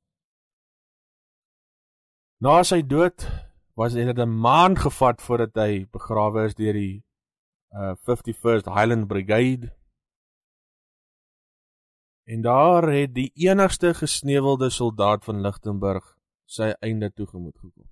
Na 2.39 2.61
sy 2.63 2.83
dood 2.87 3.27
was 3.75 3.99
dit 3.99 4.19
'n 4.19 4.31
maand 4.31 4.79
gevat 4.79 5.21
voordat 5.21 5.55
hy 5.55 5.87
begrawe 5.91 6.47
is 6.47 6.55
deur 6.55 6.73
die 6.73 7.03
uh 7.75 7.95
51st 8.07 8.71
Highland 8.71 9.09
Brigade. 9.09 9.75
En 12.27 12.43
daar 12.43 12.89
het 12.91 13.15
die 13.15 13.31
enigste 13.35 13.95
gesneuwelde 13.95 14.71
soldaat 14.71 15.25
van 15.25 15.41
Lichtenburg 15.41 16.17
sy 16.45 16.73
einde 16.83 17.13
toegemoet 17.15 17.55
gekom. 17.59 17.87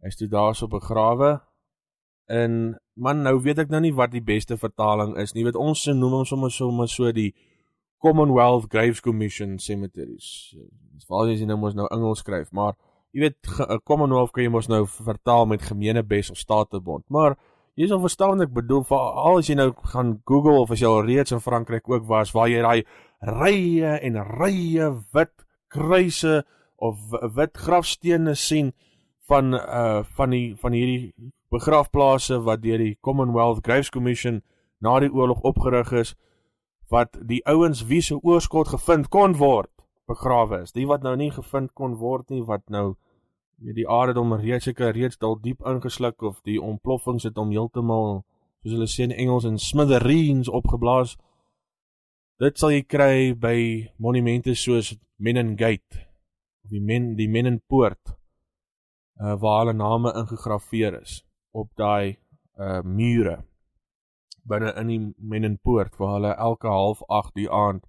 Hy 0.00 0.12
is 0.12 0.16
toe 0.16 0.28
daarso 0.28 0.68
begrawe. 0.72 1.34
En 2.32 2.78
man, 2.96 3.20
nou 3.26 3.34
weet 3.44 3.60
ek 3.60 3.72
nou 3.72 3.82
nie 3.84 3.92
wat 3.96 4.14
die 4.14 4.24
beste 4.24 4.56
vertaling 4.56 5.12
is 5.20 5.34
nie. 5.36 5.44
Weet 5.44 5.60
ons 5.60 5.84
noem 5.92 6.18
hom 6.20 6.24
sommer 6.28 6.52
sommer 6.52 6.88
so 6.88 7.12
die 7.12 7.34
Commonwealth 8.00 8.70
Graves 8.72 9.04
Commission 9.04 9.58
Cemeteries. 9.60 10.56
Dis 10.96 11.08
waar 11.08 11.28
jy 11.28 11.44
nou 11.48 11.56
mos 11.60 11.76
nou 11.76 11.88
Engels 11.92 12.24
skryf, 12.24 12.50
maar 12.52 12.72
jy 13.12 13.26
weet 13.26 13.36
'n 13.68 13.80
Commonwealth 13.84 14.32
kan 14.32 14.44
jy 14.44 14.52
mos 14.52 14.68
nou 14.68 14.86
vertaal 14.86 15.46
met 15.46 15.62
gemeenebes 15.62 16.30
of 16.30 16.40
staatebond. 16.40 17.04
Maar 17.08 17.36
jy 17.74 17.88
sal 17.90 18.02
verstaan 18.02 18.38
wat 18.38 18.48
ek 18.48 18.54
bedoel 18.54 18.84
vir 18.88 18.98
al 18.98 19.40
as 19.40 19.50
jy 19.50 19.56
nou 19.58 19.70
gaan 19.92 20.16
Google 20.30 20.60
of 20.62 20.72
as 20.74 20.82
jy 20.82 20.90
al 20.90 21.06
reeds 21.06 21.34
in 21.34 21.42
Frankryk 21.42 21.88
ook 21.90 22.06
was 22.10 22.34
waar 22.34 22.50
jy 22.50 22.62
daai 22.62 22.84
rye 23.24 23.94
en 24.08 24.18
rye 24.38 24.90
wit 25.14 25.34
kruise 25.74 26.42
of 26.78 26.98
wit 27.34 27.58
grafstene 27.58 28.34
sien 28.38 28.72
van 29.28 29.54
uh 29.54 30.02
van 30.18 30.30
die 30.30 30.54
van 30.60 30.76
hierdie 30.76 31.14
begrafplaase 31.54 32.40
wat 32.46 32.62
deur 32.62 32.78
die 32.78 32.98
Commonwealth 33.00 33.64
Graves 33.64 33.90
Commission 33.90 34.42
na 34.80 34.98
die 35.00 35.12
oorlog 35.12 35.42
opgerig 35.42 35.92
is 35.92 36.14
wat 36.90 37.16
die 37.22 37.40
ouens 37.48 37.86
wie 37.90 38.02
se 38.02 38.18
oorskot 38.20 38.68
gevind 38.74 39.08
kon 39.08 39.36
word 39.40 39.70
begrawe 40.06 40.60
is. 40.62 40.74
Die 40.76 40.86
wat 40.86 41.02
nou 41.02 41.14
nie 41.16 41.30
gevind 41.32 41.72
kon 41.74 41.96
word 42.00 42.30
nie 42.30 42.42
wat 42.44 42.66
nou 42.68 42.94
die 43.58 43.86
aarde 43.88 44.18
hom 44.18 44.34
reeds 44.40 44.64
seker 44.68 44.92
reeds 44.94 45.18
dalk 45.18 45.42
diep 45.42 45.62
ingesluk 45.66 46.22
of 46.22 46.40
die 46.44 46.60
ontploffings 46.60 47.24
het 47.24 47.36
hom 47.36 47.52
heeltemal 47.54 48.24
soos 48.62 48.72
hulle 48.72 48.88
sê 48.88 49.06
in 49.08 49.12
Engels 49.12 49.44
in 49.44 49.58
smithereens 49.58 50.48
opgeblaas. 50.48 51.16
Dit 52.40 52.58
sal 52.58 52.74
jy 52.74 52.82
kry 52.82 53.16
by 53.38 53.56
monumente 53.98 54.54
soos 54.58 54.94
Menin 55.18 55.54
Gate 55.56 56.02
of 56.64 56.70
die 56.72 56.80
Men 56.80 57.14
die 57.16 57.28
Menin 57.28 57.60
Poort 57.68 58.16
uh, 59.20 59.34
waar 59.40 59.64
hulle 59.64 59.76
name 59.78 60.12
ingegrafieer 60.14 61.00
is 61.02 61.22
op 61.52 61.70
daai 61.76 62.18
uh 62.58 62.82
mure 62.86 63.42
binne 64.46 64.74
in 64.80 64.90
die 64.92 65.00
Menenpoort 65.18 65.96
waar 65.98 66.12
hulle 66.18 66.34
elke 66.36 66.68
half 66.68 67.02
8 67.08 67.34
die 67.34 67.48
aand 67.50 67.86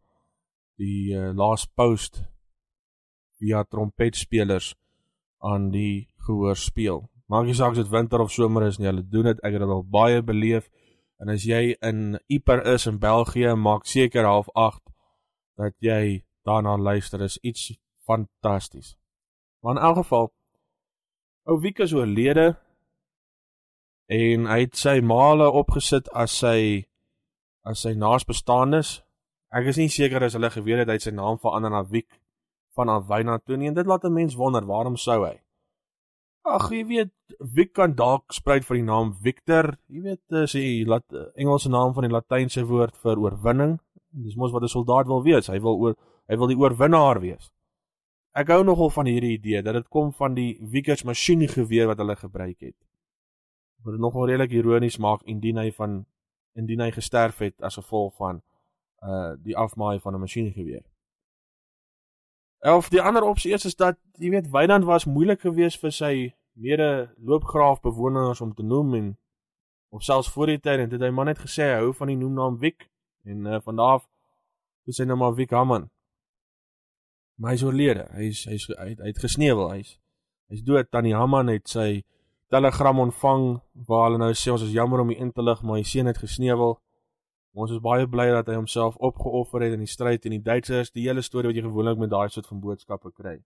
die 0.82 1.13
uh, 1.15 1.34
last 1.36 1.69
post 1.75 2.23
via 3.39 3.63
trompetspelers 3.63 4.73
aan 5.45 5.69
die 5.73 6.08
gehoor 6.25 6.58
speel. 6.58 7.05
Maak 7.29 7.45
nie 7.45 7.55
saak 7.58 7.73
of 7.73 7.79
dit 7.79 7.93
winter 7.93 8.21
of 8.21 8.34
somer 8.34 8.67
is 8.67 8.77
nie, 8.77 8.89
hulle 8.89 9.05
doen 9.10 9.29
dit. 9.29 9.41
Ek 9.45 9.55
het 9.55 9.63
dit 9.63 9.73
al 9.77 9.86
baie 9.89 10.21
beleef. 10.25 10.69
En 11.21 11.31
as 11.31 11.45
jy 11.47 11.75
in 11.86 12.17
Yper 12.31 12.63
is 12.73 12.86
in 12.89 12.99
België, 13.01 13.55
maak 13.55 13.88
seker 13.89 14.27
half 14.27 14.49
8 14.53 14.81
dat 15.58 15.73
jy 15.79 16.25
daarna 16.45 16.75
luister. 16.77 17.21
Dit 17.21 17.36
is 17.36 17.41
iets 17.41 17.69
fantasties. 18.05 18.95
Maar 19.63 19.77
in 19.77 19.81
elk 19.81 20.01
geval 20.03 20.34
Ou 21.45 21.60
Wieke 21.62 21.84
is 21.84 21.93
oorlede 21.93 22.55
en 24.10 24.45
hy 24.49 24.60
het 24.63 24.77
sy 24.77 24.99
male 25.01 25.45
opgesit 25.49 26.10
as 26.13 26.34
sy 26.41 26.86
as 27.65 27.81
sy 27.86 27.95
naasbestaanes. 27.97 28.99
Ek 29.53 29.69
is 29.69 29.77
nie 29.81 29.89
seker 29.89 30.25
as 30.25 30.38
hulle 30.38 30.49
geweet 30.53 30.84
het 30.84 30.91
hy 30.91 30.97
het 30.99 31.05
sy 31.05 31.13
naam 31.13 31.38
verander 31.41 31.73
na 31.73 31.84
Wiek 31.89 32.10
van 32.75 32.89
Awyna 32.89 33.39
toe 33.39 33.57
nie 33.57 33.67
en 33.71 33.77
dit 33.77 33.88
laat 33.88 34.03
'n 34.03 34.13
mens 34.13 34.35
wonder 34.35 34.65
waarom 34.65 34.97
sou 34.97 35.25
hy? 35.25 35.39
Ag, 36.45 36.69
jy 36.69 36.85
weet, 36.85 37.11
Wiek 37.39 37.73
kan 37.73 37.95
dalk 37.95 38.33
spruit 38.33 38.65
van 38.65 38.77
die 38.77 38.83
naam 38.83 39.13
Victor, 39.13 39.77
jy 39.88 40.01
weet, 40.01 40.21
as 40.31 40.53
hy 40.53 40.83
laat 40.85 41.05
Engelse 41.35 41.69
naam 41.69 41.93
van 41.93 42.03
die 42.03 42.13
latynse 42.13 42.65
woord 42.65 42.95
vir 42.97 43.17
oorwinning. 43.17 43.79
Dis 44.11 44.35
mos 44.35 44.51
wat 44.51 44.63
'n 44.63 44.67
soldaat 44.67 45.07
wil 45.07 45.23
wees. 45.23 45.47
Hy 45.47 45.59
wil 45.59 45.79
oor 45.79 45.95
hy 46.27 46.35
wil 46.38 46.47
die 46.47 46.57
oorwinnaar 46.57 47.19
wees. 47.21 47.51
Ek 48.33 48.47
hou 48.47 48.63
nogal 48.63 48.89
van 48.89 49.05
hierdie 49.05 49.38
idee 49.38 49.61
dat 49.61 49.73
dit 49.73 49.88
kom 49.89 50.13
van 50.13 50.33
die 50.35 50.57
Vickers 50.61 51.03
masjiengeweer 51.03 51.88
wat 51.88 51.97
hulle 51.97 52.15
gebruik 52.15 52.59
het 52.59 52.75
wat 53.85 53.93
dit 53.93 54.01
nogal 54.01 54.25
redelik 54.25 54.51
ironies 54.51 54.97
maak 54.97 55.21
indien 55.29 55.59
hy 55.61 55.69
van 55.71 56.05
indien 56.57 56.81
hy 56.81 56.89
gesterf 56.95 57.41
het 57.43 57.61
as 57.61 57.77
gevolg 57.77 58.15
van 58.17 58.41
uh 59.05 59.33
die 59.38 59.57
afmaai 59.57 59.99
van 59.99 60.15
'n 60.15 60.19
masjiengeweer. 60.19 60.83
Of 62.65 62.89
die 62.89 63.01
ander 63.01 63.21
opsie 63.23 63.54
is 63.54 63.65
is 63.65 63.75
dat 63.78 63.99
jy 64.17 64.32
weet 64.34 64.49
Wynand 64.49 64.88
was 64.89 65.06
moeilik 65.06 65.43
geweest 65.45 65.80
vir 65.84 65.91
sy 65.93 66.13
mede 66.58 67.13
loopgraaf 67.21 67.82
bewoners 67.84 68.41
om 68.41 68.56
te 68.58 68.63
noem 68.63 68.93
en 68.93 69.12
of 69.93 70.04
selfs 70.04 70.32
voor 70.34 70.49
die 70.49 70.60
tyd 70.60 70.80
en 70.80 70.89
dit 70.89 71.01
hy 71.01 71.12
maar 71.13 71.30
net 71.30 71.43
gesê 71.43 71.67
hy 71.69 71.75
hou 71.84 71.91
van 71.93 72.10
die 72.10 72.17
noemnaam 72.17 72.58
Wick 72.63 72.88
en 73.23 73.45
uh, 73.45 73.60
van 73.62 73.78
daar 73.78 73.99
af 73.99 74.08
dis 74.86 74.97
hy 75.01 75.06
nou 75.10 75.17
maar 75.17 75.36
Wick 75.38 75.54
Hamman. 75.54 75.89
Maar 77.36 77.51
hy 77.51 77.60
is 77.60 77.63
oorlede. 77.65 78.06
Hy's 78.15 78.43
hy's 78.49 78.67
hy, 78.71 78.93
hy 78.95 79.10
het 79.10 79.21
gesneuwel. 79.21 79.71
Hy's 79.75 79.95
hy's 80.54 80.63
dood. 80.65 80.89
Tannie 80.93 81.15
Hamman 81.17 81.51
het 81.51 81.67
sy 81.69 82.06
telegram 82.54 83.01
ontvang 83.04 83.47
waar 83.89 84.08
hulle 84.08 84.21
nou 84.21 84.32
sê 84.38 84.54
ons 84.54 84.63
is 84.63 84.73
jammer 84.75 85.01
om 85.04 85.12
u 85.12 85.17
in 85.17 85.34
te 85.34 85.43
lig, 85.43 85.63
maar 85.65 85.82
hy 85.82 85.88
seun 85.89 86.10
het 86.12 86.21
gesneuwel. 86.21 86.78
Ons 87.55 87.71
is 87.71 87.81
baie 87.83 88.07
bly 88.11 88.27
dat 88.33 88.49
hy 88.51 88.57
homself 88.57 88.97
opgeoffer 88.99 89.63
het 89.63 89.75
in 89.77 89.83
die 89.85 89.89
stryd 89.89 90.23
teen 90.23 90.35
die 90.35 90.43
Duitsers, 90.43 90.91
die 90.91 91.05
hele 91.07 91.23
storie 91.23 91.49
wat 91.51 91.57
jy 91.59 91.63
gewoonlik 91.63 92.01
met 92.01 92.11
daai 92.11 92.27
soort 92.29 92.49
van 92.51 92.61
boodskappe 92.63 93.11
kry. 93.15 93.37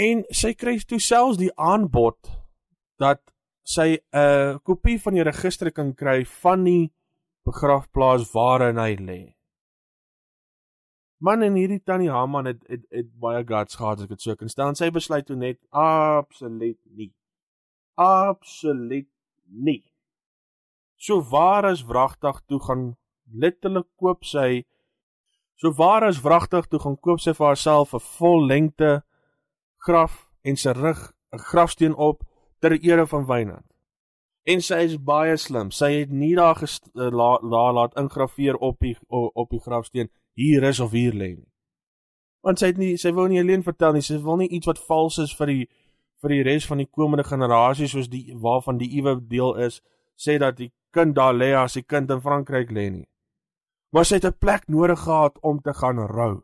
En 0.00 0.24
sy 0.36 0.52
kry 0.54 0.76
toe 0.84 1.00
selfs 1.00 1.40
die 1.40 1.52
aanbod 1.56 2.30
dat 3.00 3.22
sy 3.64 3.96
'n 3.96 4.18
uh, 4.20 4.58
kopie 4.64 4.98
van 5.00 5.16
die 5.16 5.24
register 5.24 5.70
kan 5.72 5.94
kry 5.94 6.24
van 6.42 6.64
die 6.64 6.92
begrafplaas 7.44 8.28
waarin 8.34 8.78
hy 8.78 8.94
lê. 9.00 9.20
Man 11.20 11.42
en 11.42 11.56
hierdie 11.56 11.82
tannie 11.84 12.10
Haman 12.10 12.46
het, 12.46 12.60
het 12.68 12.84
het 12.90 13.08
baie 13.20 13.44
guts 13.44 13.76
gehad 13.76 13.98
as 13.98 14.04
ek 14.04 14.16
dit 14.16 14.22
so 14.22 14.36
kan 14.36 14.48
stel. 14.48 14.74
Sy 14.74 14.90
besluit 14.90 15.26
toe 15.26 15.36
net 15.36 15.58
absoluut 15.70 16.80
nie 16.96 17.12
absoluut 18.00 19.08
nie. 19.44 19.84
So 20.96 21.20
waar 21.22 21.70
is 21.70 21.84
wragtig 21.84 22.40
toe 22.46 22.60
gaan 22.62 22.96
letterlik 23.32 23.86
koop 23.96 24.24
sy 24.24 24.64
so 25.60 25.72
waar 25.76 26.08
is 26.08 26.20
wragtig 26.20 26.66
toe 26.66 26.80
gaan 26.80 26.98
koop 27.00 27.20
sy 27.20 27.32
vir 27.36 27.46
haarself 27.46 27.94
'n 27.94 28.06
vollengte 28.18 29.02
graf 29.86 30.26
en 30.42 30.56
sy 30.56 30.72
rig 30.72 31.12
'n 31.32 31.38
grafsteen 31.38 31.94
op 31.94 32.22
ter 32.60 32.72
ere 32.80 33.06
van 33.06 33.26
Wynand. 33.26 33.66
En 34.44 34.60
sy 34.60 34.74
is 34.74 34.96
baie 34.96 35.36
slim. 35.36 35.70
Sy 35.70 35.92
het 35.92 36.10
nie 36.10 36.34
daar 36.34 36.62
eh, 36.62 37.10
laat 37.12 37.42
la, 37.42 37.72
laat 37.72 37.96
ingraveer 37.96 38.56
op 38.56 38.80
die 38.80 38.96
op 39.08 39.50
die 39.50 39.60
grafsteen 39.60 40.10
hier 40.34 40.62
is 40.62 40.80
of 40.80 40.90
hier 40.90 41.12
lê 41.12 41.36
nie. 41.36 41.48
Want 42.40 42.58
sy 42.58 42.66
het 42.72 42.78
nie 42.80 42.96
sy 42.96 43.12
wou 43.12 43.28
nie 43.28 43.40
alleen 43.40 43.62
vertel 43.62 43.92
nie, 43.92 44.02
sy 44.02 44.18
wil 44.24 44.36
nie 44.40 44.48
iets 44.48 44.66
wat 44.66 44.78
vals 44.78 45.18
is 45.18 45.36
vir 45.36 45.46
die 45.46 45.68
vir 46.22 46.34
die 46.34 46.42
res 46.42 46.66
van 46.66 46.78
die 46.78 46.88
komende 46.88 47.24
generasies 47.24 47.92
soos 47.94 48.08
die 48.08 48.34
waarvan 48.36 48.78
die 48.80 48.90
uwe 49.00 49.16
deel 49.28 49.54
is 49.66 49.80
sê 50.20 50.38
dat 50.38 50.56
die 50.56 50.72
kind 50.92 51.14
daar 51.16 51.34
lê 51.34 51.54
as 51.56 51.78
die 51.78 51.86
kind 51.86 52.10
in 52.10 52.20
Frankryk 52.20 52.70
lê 52.70 52.90
nie. 52.90 53.06
Maar 53.90 54.04
sy 54.04 54.14
het 54.14 54.26
'n 54.26 54.38
plek 54.38 54.68
nodig 54.68 55.00
gehad 55.00 55.38
om 55.40 55.60
te 55.60 55.74
gaan 55.74 55.98
rou. 55.98 56.42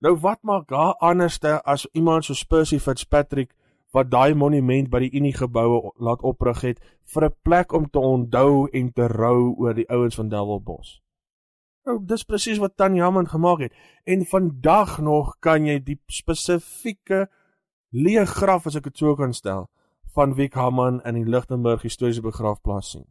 Nou 0.00 0.16
wat 0.16 0.42
maak 0.42 0.70
haar 0.70 0.94
anderste 0.94 1.62
as 1.62 1.86
iemand 1.92 2.24
so 2.24 2.34
Percy 2.48 2.78
Fitzpatrick 2.78 3.54
wat 3.90 4.10
daai 4.10 4.34
monument 4.34 4.90
by 4.90 4.98
die 4.98 5.12
Unie 5.18 5.34
geboue 5.34 5.92
laat 5.98 6.22
oprig 6.22 6.60
het 6.60 6.80
vir 7.14 7.24
'n 7.24 7.36
plek 7.42 7.72
om 7.72 7.90
te 7.90 7.98
onthou 7.98 8.68
en 8.72 8.92
te 8.92 9.06
rou 9.06 9.54
oor 9.58 9.74
die 9.74 9.88
ouens 9.90 10.14
van 10.14 10.28
Delwelbos. 10.28 11.02
Nou 11.84 11.98
dis 12.04 12.24
presies 12.24 12.58
wat 12.58 12.76
Tannie 12.76 13.02
Hammond 13.02 13.28
gemaak 13.28 13.58
het 13.58 13.74
en 14.04 14.26
vandag 14.26 14.98
nog 15.00 15.36
kan 15.40 15.66
jy 15.66 15.78
die 15.82 16.00
spesifieke 16.06 17.28
leë 17.92 18.24
graf 18.26 18.66
as 18.66 18.76
ek 18.76 18.84
dit 18.84 18.98
sou 18.98 19.16
kan 19.16 19.32
stel 19.32 19.68
van 20.14 20.34
Wick 20.34 20.54
Hamman 20.54 21.00
in 21.04 21.14
die 21.14 21.24
Lichtenburg 21.24 21.82
historiese 21.82 22.22
begrafplaas 22.22 22.90
sien. 22.90 23.06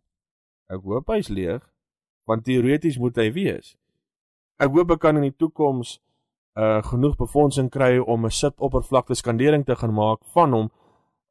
Ek 0.69 0.81
hoop 0.83 1.07
hy's 1.07 1.29
leeg 1.29 1.68
want 2.29 2.45
teoreties 2.45 2.99
moet 3.01 3.17
hy 3.17 3.31
wees. 3.33 3.73
Ek 4.61 4.69
hoop 4.75 4.93
ek 4.93 5.01
kan 5.01 5.17
in 5.17 5.25
die 5.29 5.37
toekoms 5.37 5.97
uh 6.59 6.81
genoeg 6.85 7.15
befondsing 7.17 7.69
kry 7.73 7.97
om 7.97 8.25
'n 8.25 8.37
suboppervlakte 8.41 9.15
skandering 9.15 9.65
te 9.65 9.75
gaan 9.75 9.93
maak 9.93 10.21
van 10.35 10.53
hom. 10.53 10.71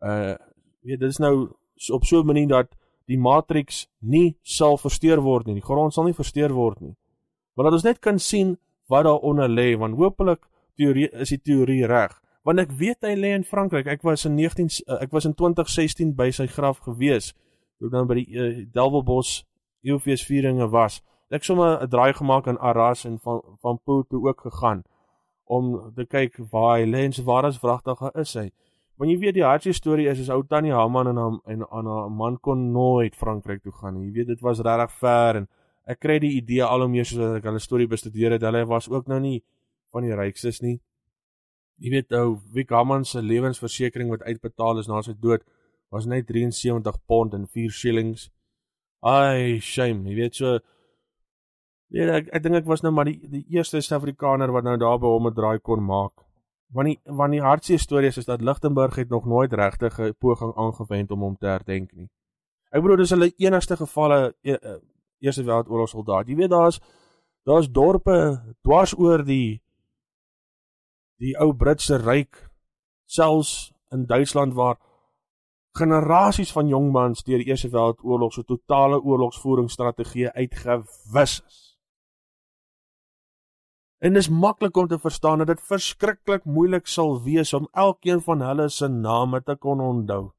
Uh 0.03 0.35
weet 0.83 1.01
dit 1.01 1.11
is 1.11 1.19
nou 1.23 1.51
op 1.95 2.05
so 2.05 2.21
'n 2.21 2.27
manier 2.27 2.49
dat 2.49 2.75
die 3.07 3.19
matriks 3.19 3.87
nie 4.01 4.37
sal 4.43 4.77
versteur 4.77 5.21
word 5.21 5.47
nie. 5.47 5.55
Die 5.55 5.69
grond 5.71 5.95
sal 5.95 6.05
nie 6.05 6.15
versteur 6.15 6.53
word 6.53 6.81
nie. 6.81 6.97
Maar 7.55 7.65
dat 7.65 7.73
ons 7.73 7.83
net 7.83 8.01
kan 8.01 8.19
sien 8.19 8.59
wat 8.89 9.05
daaronder 9.05 9.49
lê 9.49 9.77
want 9.79 9.97
hopelik 9.97 10.49
teorie 10.77 11.11
is 11.13 11.29
die 11.29 11.43
teorie 11.43 11.87
reg 11.87 12.21
want 12.43 12.59
ek 12.59 12.71
weet 12.73 13.05
hy 13.05 13.15
lê 13.15 13.35
in 13.37 13.45
Frankryk. 13.45 13.87
Ek 13.87 14.03
was 14.03 14.25
in 14.25 14.35
19 14.35 14.71
uh, 14.87 15.03
ek 15.03 15.13
was 15.13 15.27
in 15.29 15.35
2016 15.35 16.15
by 16.17 16.31
sy 16.31 16.47
graf 16.47 16.81
gewees 16.81 17.35
toe 17.79 17.91
dan 17.91 18.07
by 18.09 18.15
die 18.15 18.29
uh, 18.33 18.65
Delwelbos 18.73 19.43
Eeufeesvieringe 19.89 20.69
was. 20.71 21.01
Ek 21.31 21.45
sommer 21.45 21.83
'n 21.83 21.89
draai 21.89 22.13
gemaak 22.13 22.47
in 22.47 22.59
Arras 22.59 23.05
en 23.05 23.19
van 23.19 23.41
van 23.63 23.79
Poo 23.85 24.03
toe 24.03 24.29
ook 24.29 24.41
gegaan 24.41 24.85
om 25.45 25.93
te 25.95 26.05
kyk 26.05 26.39
waar 26.51 26.79
hy 26.79 26.87
lê 26.87 27.05
en 27.05 27.25
waar 27.25 27.45
as 27.45 27.59
vragtige 27.59 28.11
is 28.15 28.35
hy. 28.35 28.51
Want 28.99 29.11
jy 29.11 29.19
weet 29.19 29.35
die 29.35 29.45
hartjie 29.47 29.73
storie 29.73 30.09
is 30.11 30.19
is 30.19 30.31
ou 30.35 30.43
Tannie 30.43 30.75
Haman 30.75 31.09
en 31.13 31.17
hom 31.17 31.41
en 31.47 31.65
aan 31.71 31.87
'n 31.87 32.13
man 32.13 32.39
kon 32.41 32.73
nooit 32.73 33.15
Frankryk 33.15 33.63
toe 33.63 33.73
gaan 33.73 33.95
nie. 33.95 34.07
Jy 34.07 34.13
weet 34.13 34.27
dit 34.27 34.41
was 34.41 34.61
regtig 34.61 34.93
ver 34.99 35.37
en 35.37 35.49
ek 35.87 36.01
kry 36.01 36.19
die 36.19 36.37
idee 36.37 36.65
al 36.65 36.81
hoe 36.81 36.89
meer 36.89 37.05
soos 37.05 37.37
ek 37.37 37.45
hulle 37.45 37.59
storie 37.61 37.87
bestudeer 37.87 38.33
het. 38.33 38.43
Hulle 38.43 38.67
was 38.67 38.89
ook 38.89 39.07
nou 39.07 39.21
nie 39.21 39.43
van 39.93 40.03
die 40.03 40.15
rykstes 40.15 40.61
nie. 40.61 40.81
Jy 41.79 41.91
weet 41.91 42.13
ou 42.13 42.41
Wick 42.53 42.71
Haman 42.71 43.05
se 43.05 43.23
lewensversekering 43.23 44.11
wat 44.11 44.23
uitbetaal 44.23 44.79
is 44.79 44.89
na 44.89 45.03
sy 45.03 45.15
dood 45.15 45.43
was 45.91 46.07
net 46.07 46.27
73 46.27 46.99
pond 47.07 47.35
en 47.35 47.47
4 47.47 47.71
shillings. 47.71 48.31
Ai, 49.03 49.61
shame. 49.61 50.09
Jy 50.09 50.15
weet 50.15 50.35
so 50.35 50.59
Ja, 51.89 52.05
ek 52.19 52.27
ek 52.37 52.43
dink 52.45 52.59
ek 52.59 52.67
was 52.69 52.83
nou 52.85 52.91
maar 52.93 53.09
die 53.09 53.17
die 53.33 53.47
eerste 53.57 53.81
Suid-Afrikaner 53.81 54.51
wat 54.53 54.67
nou 54.67 54.77
daar 54.77 54.99
by 55.01 55.09
hom 55.09 55.29
'n 55.29 55.35
draai 55.35 55.59
kon 55.59 55.83
maak. 55.83 56.13
Want 56.75 56.87
die 56.89 57.01
want 57.07 57.33
die 57.33 57.41
hartseer 57.41 57.79
stories 57.81 58.19
is 58.19 58.27
dat 58.27 58.43
Lichtenburg 58.43 58.97
het 58.97 59.09
nog 59.09 59.25
nooit 59.25 59.53
regtig 59.53 59.99
'n 59.99 60.15
poging 60.19 60.53
aangewend 60.57 61.11
om 61.11 61.21
hom 61.21 61.37
te 61.37 61.47
herdenk 61.47 61.93
nie. 61.93 62.11
Ek 62.71 62.83
bedoel 62.83 62.97
dis 62.97 63.11
hulle 63.11 63.33
enigste 63.39 63.77
gevalle 63.77 64.35
e, 64.43 64.53
e, 64.53 64.81
Eerste 65.21 65.43
Wêreldoorlog 65.43 65.89
soldaat. 65.89 66.29
Jy 66.29 66.37
weet 66.37 66.51
daar's 66.51 66.81
daar's 67.45 67.71
dorpe 67.71 68.55
dwars 68.63 68.95
oor 68.99 69.25
die 69.25 69.63
die 71.19 71.35
ou 71.41 71.55
Britse 71.55 71.97
ryk 71.97 72.51
selfs 73.07 73.73
in 73.91 74.07
Duitsland 74.07 74.55
waar 74.55 74.77
generasies 75.79 76.53
van 76.53 76.69
jong 76.69 76.91
mans 76.93 77.25
deur 77.27 77.41
die 77.43 77.51
Eerste 77.53 77.71
Wêreldoorlog 77.73 78.35
se 78.35 78.45
totale 78.45 78.99
oorlogsvoeringsstrategie 79.01 80.31
uitgewis 80.31 81.41
is. 81.47 81.65
En 83.99 84.15
dit 84.15 84.23
is 84.23 84.29
maklik 84.31 84.77
om 84.77 84.87
te 84.87 84.99
verstaan 84.99 85.39
dat 85.43 85.51
dit 85.51 85.63
verskriklik 85.71 86.45
moeilik 86.45 86.87
sal 86.87 87.17
wees 87.23 87.53
om 87.55 87.67
elkeen 87.73 88.21
van 88.23 88.43
hulle 88.47 88.69
se 88.71 88.89
name 88.89 89.43
te 89.43 89.57
kon 89.57 89.81
onthou. 89.83 90.31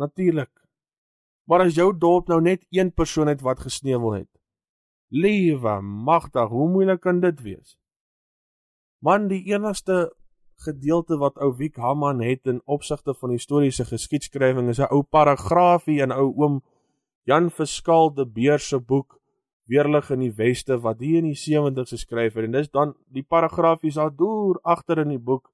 Natuurlik. 0.00 0.52
Maar 1.48 1.66
as 1.66 1.76
jou 1.76 1.90
dorp 1.98 2.28
nou 2.28 2.40
net 2.40 2.64
een 2.70 2.92
persoon 2.92 3.28
het 3.28 3.44
wat 3.44 3.60
gesneuwel 3.60 4.12
het. 4.12 4.30
Liewe 5.08 5.80
magtig, 5.80 6.48
hoe 6.48 6.68
moeilik 6.68 7.00
kan 7.00 7.20
dit 7.20 7.40
wees? 7.40 7.76
Man, 8.98 9.28
die 9.28 9.44
enigste 9.52 10.08
gedeelte 10.64 11.18
wat 11.18 11.38
ou 11.38 11.52
Wiek 11.56 11.76
Hamman 11.76 12.20
het 12.20 12.46
in 12.46 12.62
opsigte 12.64 13.14
van 13.14 13.30
historiese 13.30 13.84
geskiedskrywing 13.84 14.68
is 14.68 14.80
'n 14.80 14.90
ou 14.90 15.02
paragraafie 15.02 16.00
in 16.02 16.12
ou 16.12 16.32
oom 16.36 16.62
Jan 17.24 17.50
Verskaal 17.50 18.14
de 18.14 18.26
Beer 18.26 18.58
se 18.58 18.78
boek 18.78 19.20
weerlig 19.66 20.10
in 20.10 20.20
die 20.20 20.32
weste 20.32 20.80
wat 20.80 21.00
hier 21.00 21.18
in 21.18 21.32
die 21.32 21.36
70s 21.36 21.92
geskryf 21.92 22.34
het 22.34 22.44
en 22.44 22.52
dis 22.52 22.70
dan 22.70 22.94
die 23.12 23.22
paragraafies 23.22 23.94
daar 23.94 24.14
deur 24.16 24.58
agter 24.62 24.98
in 24.98 25.08
die 25.08 25.24
boek 25.30 25.50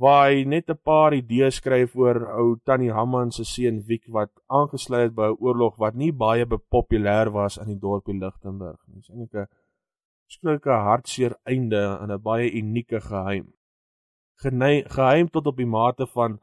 waar 0.00 0.30
hy 0.30 0.44
net 0.44 0.70
'n 0.70 0.80
paar 0.82 1.12
idees 1.14 1.56
skryf 1.60 1.94
oor 1.96 2.18
ou 2.40 2.56
Tannie 2.64 2.92
Hamman 2.92 3.30
se 3.30 3.44
seun 3.44 3.82
Wiek 3.86 4.06
wat 4.08 4.30
aangesluit 4.48 5.10
het 5.10 5.14
by 5.14 5.28
'n 5.28 5.36
oorlog 5.40 5.76
wat 5.76 5.94
nie 5.94 6.12
baie 6.12 6.46
populêr 6.46 7.30
was 7.32 7.58
in 7.58 7.66
die 7.66 7.78
dorpie 7.78 8.18
Lichtenburg. 8.18 8.80
Dis 8.86 9.10
eintlik 9.10 9.34
'n 9.34 9.48
skrikkelike 10.26 10.70
hartseer 10.88 11.34
einde 11.44 11.98
aan 12.00 12.12
'n 12.12 12.22
baie 12.22 12.50
unieke 12.52 13.00
geheim. 13.00 13.52
Geheim 14.40 15.28
tot 15.28 15.46
op 15.46 15.56
die 15.56 15.68
mate 15.68 16.06
van 16.06 16.38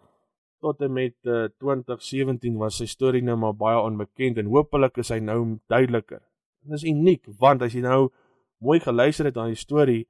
tot 0.62 0.81
en 0.81 0.93
met 0.93 1.15
uh, 1.25 1.45
eh, 1.45 1.51
2017 1.57 2.57
was 2.57 2.77
sy 2.77 2.86
storie 2.86 3.23
nou 3.25 3.38
maar 3.38 3.55
baie 3.57 3.79
onbekend 3.81 4.38
en 4.38 4.51
hopelik 4.53 4.97
is 5.01 5.10
hy 5.13 5.17
nou 5.21 5.57
duideliker. 5.69 6.21
Dit 6.62 6.77
is 6.77 6.86
uniek 6.86 7.25
want 7.41 7.65
as 7.65 7.73
jy 7.73 7.81
nou 7.81 8.10
mooi 8.62 8.79
geluister 8.81 9.25
het 9.25 9.38
aan 9.38 9.53
die 9.53 9.62
storie, 9.62 10.07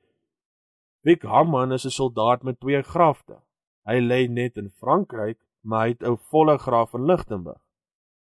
Wick 1.04 1.24
Hamman 1.24 1.72
is 1.72 1.86
'n 1.86 1.96
soldaat 1.96 2.44
met 2.44 2.60
twee 2.60 2.82
grafte. 2.84 3.40
Hy 3.86 4.00
lê 4.00 4.28
net 4.28 4.58
in 4.58 4.70
Frankryk, 4.70 5.40
maar 5.64 5.86
hy 5.86 5.90
het 5.90 6.04
'n 6.04 6.18
volle 6.32 6.58
graf 6.58 6.94
in 6.94 7.06
Lichtenburg. 7.06 7.62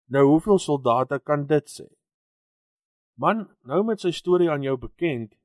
Nou 0.07 0.25
hoeveel 0.25 0.59
soldate 0.59 1.19
kan 1.19 1.45
dit 1.47 1.67
sê? 1.67 1.87
Man, 3.15 3.49
nou 3.63 3.83
met 3.83 3.99
sy 3.99 4.11
storie 4.11 4.49
aan 4.49 4.63
jou 4.63 4.77
bekend, 4.77 5.35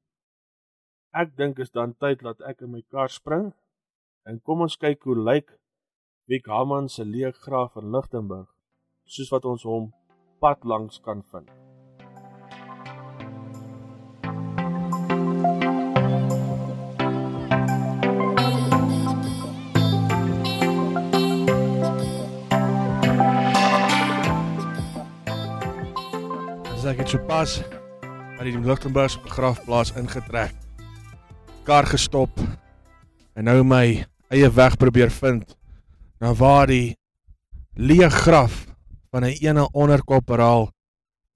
ek 1.13 1.37
dink 1.37 1.59
is 1.59 1.71
dan 1.71 1.95
tyd 1.99 2.23
dat 2.23 2.41
ek 2.41 2.61
in 2.61 2.71
my 2.71 2.83
kar 2.91 3.09
spring 3.09 3.53
en 4.25 4.41
kom 4.41 4.65
ons 4.65 4.77
kyk 4.81 5.05
hoe 5.05 5.17
lyk 5.19 5.51
Wick 6.29 6.47
Hamman 6.49 6.89
se 6.89 7.05
leë 7.05 7.35
graf 7.45 7.77
in 7.77 7.91
Lichtenburg, 7.93 8.49
soos 9.05 9.29
wat 9.35 9.45
ons 9.45 9.67
hom 9.69 9.91
pad 10.41 10.65
langs 10.65 10.97
kan 11.05 11.21
vind. 11.33 11.51
ek 26.95 27.01
dit 27.01 27.15
so 27.15 27.21
pas 27.27 27.53
by 28.39 28.45
die 28.47 28.57
Lichtenburg 28.57 29.17
begrafplaas 29.25 29.93
ingetrek. 29.99 30.53
Kar 31.67 31.89
gestop 31.89 32.41
en 33.35 33.49
nou 33.49 33.63
my 33.67 34.05
eie 34.35 34.51
weg 34.51 34.77
probeer 34.81 35.13
vind 35.15 35.57
na 36.23 36.35
waar 36.35 36.71
die 36.71 36.97
leë 37.79 38.11
graf 38.11 38.65
van 39.11 39.25
'n 39.25 39.39
ene 39.41 39.69
onderkorporaal 39.73 40.71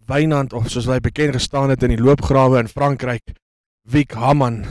Wynand 0.08 0.52
of 0.52 0.70
soos 0.72 0.86
hy 0.88 1.00
bekend 1.04 1.36
gestaan 1.36 1.70
het 1.70 1.82
in 1.82 1.92
die 1.92 2.00
loopgrawe 2.00 2.58
in 2.58 2.68
Frankryk, 2.68 3.34
Wiek 3.84 4.12
Hamman 4.16 4.64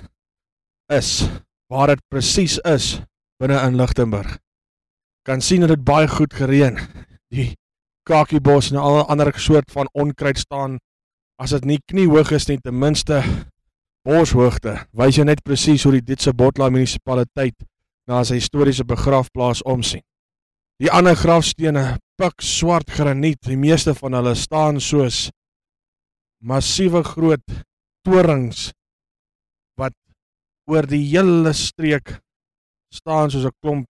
is 0.89 1.29
waar 1.69 1.87
dit 1.87 2.01
presies 2.09 2.57
is 2.65 3.01
binne 3.37 3.59
in 3.67 3.75
Lichtenburg. 3.75 4.39
Kan 5.21 5.41
sien 5.41 5.61
dat 5.61 5.69
dit 5.69 5.83
baie 5.83 6.07
goed 6.07 6.33
gereën. 6.33 6.79
Die 7.29 7.53
kakiebos 8.07 8.71
en 8.71 8.77
al 8.77 8.99
'n 9.03 9.09
ander 9.11 9.31
soort 9.39 9.71
van 9.71 9.89
onkruid 9.93 10.37
staan 10.37 10.79
as 11.37 11.49
dit 11.49 11.65
nie 11.65 11.79
kniehoog 11.85 12.31
is 12.31 12.47
nie 12.47 12.57
ten 12.57 12.79
minste 12.79 13.23
boshoogte 14.03 14.87
wys 14.91 15.17
jy 15.17 15.23
net 15.23 15.43
presies 15.43 15.83
hoe 15.83 15.91
die 15.91 16.05
Ditse 16.05 16.33
Botla 16.33 16.69
munisipaliteit 16.69 17.55
na 18.07 18.23
sy 18.23 18.39
historiese 18.39 18.85
begrafplaas 18.87 19.63
omsien 19.65 20.03
die 20.81 20.91
ander 20.93 21.17
grafstene 21.17 21.85
pik 22.19 22.41
swart 22.43 22.91
graniet 22.97 23.41
die 23.47 23.59
meeste 23.59 23.95
van 23.97 24.17
hulle 24.17 24.35
staan 24.35 24.81
soos 24.83 25.27
massiewe 26.43 27.03
groot 27.03 27.45
torings 28.07 28.71
wat 29.79 29.95
oor 30.69 30.85
die 30.89 31.03
hele 31.09 31.53
streek 31.53 32.17
staan 32.93 33.31
soos 33.31 33.45
'n 33.45 33.57
klomp 33.61 33.87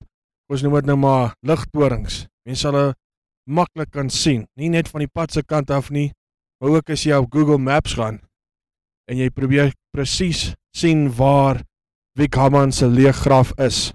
ons 0.49 0.63
noem 0.63 0.79
dit 0.79 0.87
nou 0.91 0.97
maar 0.97 1.35
ligtorings 1.43 2.25
mense 2.47 2.63
sal 2.63 2.95
maklik 3.47 3.91
kan 3.95 4.11
sien. 4.11 4.45
Nie 4.59 4.69
net 4.69 4.91
van 4.91 5.05
die 5.05 5.11
pad 5.11 5.31
se 5.31 5.43
kant 5.43 5.71
af 5.71 5.89
nie, 5.89 6.11
maar 6.59 6.77
ook 6.77 6.91
as 6.91 7.05
jy 7.07 7.15
op 7.17 7.31
Google 7.33 7.59
Maps 7.61 7.95
gaan 7.97 8.19
en 9.07 9.19
jy 9.21 9.29
probeer 9.31 9.71
presies 9.95 10.51
sien 10.75 11.07
waar 11.15 11.61
Wick 12.19 12.35
Hamman 12.35 12.73
se 12.75 12.89
leeggraf 12.91 13.53
is. 13.63 13.93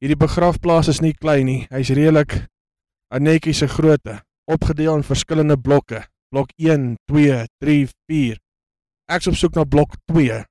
Hierdie 0.00 0.16
begrafplaas 0.16 0.88
is 0.88 1.02
nie 1.04 1.12
klein 1.12 1.44
nie. 1.46 1.66
Hy's 1.68 1.90
redelik 1.92 2.46
'n 3.12 3.22
netjiese 3.22 3.68
grootte, 3.68 4.22
opgedeel 4.48 4.96
in 4.96 5.04
verskillende 5.04 5.56
blokke. 5.60 6.06
Blok 6.32 6.48
1, 6.56 6.96
2, 7.06 7.46
3, 7.58 7.88
4. 8.08 8.38
Ek's 9.10 9.26
op 9.26 9.34
soek 9.34 9.54
na 9.54 9.64
blok 9.64 9.96
2. 10.06 10.44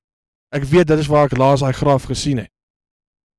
Ek 0.52 0.64
weet 0.64 0.86
dit 0.86 0.98
is 0.98 1.08
waar 1.08 1.26
ek 1.26 1.38
laas 1.38 1.60
daai 1.60 1.72
graf 1.72 2.04
gesien 2.04 2.38
het. 2.38 2.50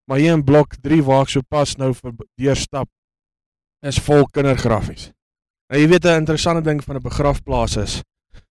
Maar 0.09 0.17
hier 0.17 0.33
in 0.33 0.43
blok 0.43 0.75
3 0.81 1.03
waar 1.03 1.21
ek 1.21 1.29
sopas 1.29 1.77
nou 1.77 1.93
vir 1.93 2.13
deurstap, 2.35 2.89
is 3.85 3.99
vol 3.99 4.25
kindergrafies. 4.25 5.11
Nou 5.69 5.79
jy 5.79 5.87
weet 5.87 6.05
'n 6.05 6.21
interessante 6.21 6.61
ding 6.61 6.83
van 6.83 6.95
'n 6.95 7.01
begrafplaas 7.01 7.77
is 7.77 8.03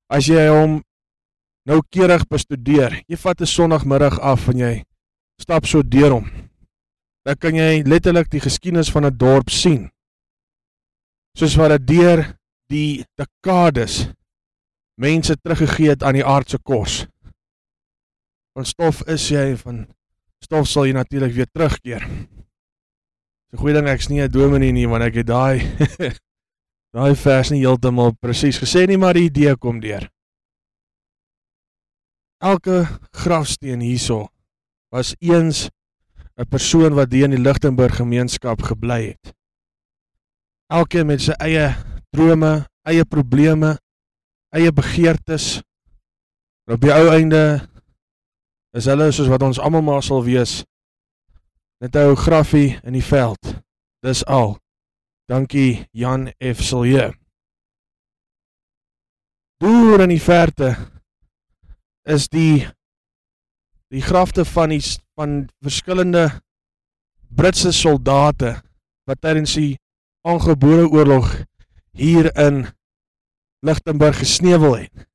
as 0.08 0.26
jy 0.26 0.48
hom 0.48 0.82
noukeurig 1.68 2.26
bestudeer. 2.26 3.02
Jy 3.06 3.16
vat 3.16 3.40
'n 3.40 3.46
Sondagmiddag 3.46 4.18
af 4.18 4.48
en 4.48 4.58
jy 4.58 4.84
stap 5.40 5.66
so 5.66 5.82
deur 5.82 6.10
hom. 6.10 6.49
Dan 7.26 7.36
kan 7.36 7.54
jy 7.54 7.82
letterlik 7.84 8.30
die 8.30 8.40
geskiedenis 8.40 8.90
van 8.90 9.04
'n 9.06 9.16
dorp 9.16 9.50
sien. 9.50 9.90
Soos 11.36 11.56
wat 11.56 11.70
dit 11.70 11.86
deur 11.86 12.36
die 12.70 13.04
dekades 13.14 14.08
mense 15.00 15.36
teruggegee 15.36 15.88
het 15.88 16.02
aan 16.02 16.18
die 16.18 16.24
aardse 16.24 16.58
kos. 16.58 17.06
Van 18.52 18.66
stof 18.66 19.02
is 19.08 19.28
jy 19.30 19.56
van 19.56 19.86
stof 20.44 20.68
sal 20.68 20.86
jy 20.86 20.92
natuurlik 20.92 21.34
weer 21.34 21.50
terugkeer. 21.52 22.04
Dis 23.50 23.58
'n 23.58 23.60
goeie 23.62 23.74
ding 23.74 23.88
ek's 23.88 24.08
nie 24.08 24.22
'n 24.22 24.30
dominee 24.30 24.72
nie 24.72 24.88
want 24.88 25.02
ek 25.02 25.14
het 25.14 25.26
daai 25.26 25.58
daai 26.96 27.14
vers 27.14 27.50
nie 27.50 27.60
heeltemal 27.60 28.12
presies 28.20 28.58
gesê 28.58 28.86
nie, 28.86 28.98
maar 28.98 29.14
die 29.14 29.28
idee 29.30 29.56
kom 29.56 29.80
deur. 29.80 30.10
Elke 32.42 32.86
grafsteen 33.12 33.80
hierso 33.80 34.28
was 34.90 35.14
eens 35.20 35.68
'n 36.40 36.48
persoon 36.48 36.94
wat 36.96 37.12
hier 37.12 37.28
in 37.28 37.36
die 37.36 37.44
Lichtenburg 37.44 37.96
gemeenskap 38.00 38.62
gebly 38.62 39.12
het. 39.12 39.34
Elkeen 40.72 41.06
met 41.06 41.20
sy 41.20 41.34
eie 41.36 41.74
drome, 42.16 42.64
eie 42.88 43.04
probleme, 43.04 43.76
eie 44.56 44.72
begeertes. 44.72 45.60
En 46.64 46.78
op 46.78 46.80
die 46.80 46.94
ou 46.94 47.10
einde 47.12 47.68
is 48.72 48.88
hulle 48.88 49.10
soos 49.12 49.28
wat 49.28 49.44
ons 49.44 49.60
almal 49.60 49.84
maar 49.84 50.02
sal 50.06 50.24
wees. 50.24 50.62
Net 51.84 51.96
'n 51.96 52.08
ou 52.08 52.16
graffie 52.16 52.80
in 52.88 52.96
die 52.96 53.04
veld. 53.04 53.60
Dis 54.00 54.24
al. 54.24 54.56
Dankie 55.28 55.88
Jan 55.92 56.32
F 56.40 56.62
Silje. 56.62 57.12
Deur 59.60 60.00
in 60.00 60.08
die 60.08 60.22
verte 60.22 60.76
is 62.08 62.28
die 62.28 62.64
die 63.90 64.02
grafte 64.02 64.44
van 64.46 64.70
die 64.70 64.82
van 65.18 65.48
verskillende 65.60 66.28
Britse 67.28 67.72
soldate 67.74 68.56
wat 69.08 69.20
tydens 69.20 69.54
die 69.58 69.78
aangebore 70.26 70.86
oorlog 70.88 71.32
hier 71.96 72.30
in 72.38 72.66
Lichtenburg 73.66 74.18
gesneuwel 74.22 74.76
het. 74.84 75.06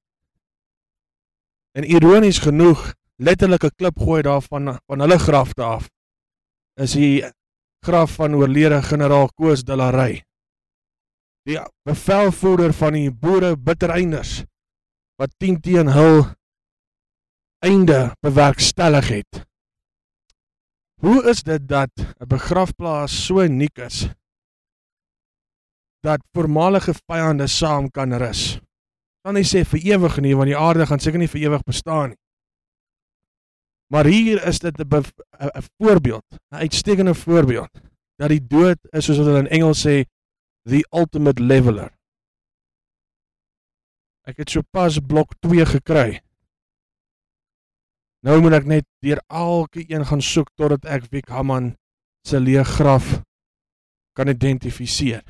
En 1.76 1.84
ironies 1.84 2.40
genoeg, 2.40 2.94
letterlik 3.18 3.64
'n 3.64 3.76
klip 3.76 4.00
gooi 4.00 4.22
daarvan 4.22 4.80
van 4.88 5.00
hulle 5.00 5.20
grafte 5.20 5.64
af 5.64 5.90
is 6.76 6.92
die 6.92 7.24
graf 7.86 8.16
van 8.20 8.36
oorlede 8.36 8.82
generaal 8.84 9.30
Koos 9.36 9.64
de 9.64 9.76
la 9.76 9.90
Rey. 9.90 10.24
Die 11.48 11.60
bevelvoerder 11.88 12.74
van 12.74 12.94
die 12.94 13.12
boere 13.12 13.56
bittereinders 13.58 14.44
wat 15.16 15.32
10 15.38 15.60
teen 15.62 15.88
hul 15.88 16.26
einde 17.66 18.14
bewerkstellig 18.22 19.08
het. 19.08 19.42
Hoe 21.02 21.24
is 21.30 21.44
dit 21.44 21.68
dat 21.68 21.92
'n 21.98 22.28
begrafplaas 22.28 23.26
so 23.26 23.42
uniek 23.42 23.78
is 23.78 24.08
dat 26.00 26.22
voormalige 26.32 26.94
vyande 27.08 27.48
saam 27.48 27.90
kan 27.92 28.14
rus? 28.14 28.60
Dan 29.22 29.36
hy 29.36 29.44
sê 29.44 29.66
vir 29.66 29.80
ewig 29.80 30.18
nie 30.22 30.36
want 30.36 30.48
die 30.48 30.58
aarde 30.58 30.86
gaan 30.86 31.00
seker 31.00 31.20
nie 31.20 31.28
vir 31.28 31.42
ewig 31.42 31.64
bestaan 31.64 32.10
nie. 32.10 32.22
Maar 33.94 34.06
hier 34.06 34.48
is 34.48 34.60
dit 34.60 34.78
'n 34.78 34.88
'n 34.90 35.64
voorbeeld, 35.78 36.26
'n 36.52 36.56
uitstekende 36.56 37.14
voorbeeld 37.14 37.72
dat 38.18 38.30
die 38.30 38.48
dood 38.48 38.80
is 38.92 39.06
soos 39.06 39.18
wat 39.18 39.26
hulle 39.26 39.40
in 39.40 39.54
Engels 39.58 39.86
sê 39.86 40.06
the 40.64 40.86
ultimate 40.92 41.44
leveler. 41.44 41.92
Ek 44.26 44.38
het 44.38 44.50
sopas 44.50 45.00
blok 45.00 45.34
2 45.40 45.66
gekry. 45.66 46.25
Nou 48.26 48.40
moet 48.42 48.56
ek 48.58 48.66
net 48.66 48.86
deur 49.06 49.22
elke 49.30 49.84
een 49.86 50.06
gaan 50.10 50.22
soek 50.22 50.50
totdat 50.58 50.88
ek 50.90 51.12
Wiek 51.14 51.30
Hamman 51.30 51.76
se 52.26 52.40
leë 52.42 52.64
graf 52.66 53.20
kan 54.18 54.32
identifiseer. 54.32 55.22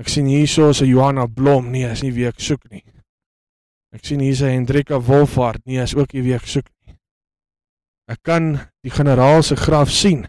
Ek 0.00 0.08
sien 0.10 0.26
hierso 0.26 0.72
'n 0.72 0.88
Johanna 0.88 1.26
Blom, 1.26 1.70
nee, 1.70 1.86
is 1.86 2.02
nie 2.02 2.10
wie 2.10 2.26
ek 2.26 2.40
soek 2.40 2.68
nie. 2.70 2.82
Ek 3.94 4.04
sien 4.04 4.18
hier's 4.20 4.42
'n 4.42 4.50
Hendrika 4.50 4.98
Wolfhard, 4.98 5.62
nee, 5.64 5.78
is 5.78 5.94
ook 5.94 6.12
nie 6.12 6.22
wie 6.22 6.34
ek 6.34 6.46
soek 6.46 6.66
nie. 6.86 6.96
Ek 8.08 8.18
kan 8.22 8.58
die 8.82 8.90
generaal 8.90 9.42
se 9.42 9.54
graf 9.56 9.90
sien. 9.90 10.26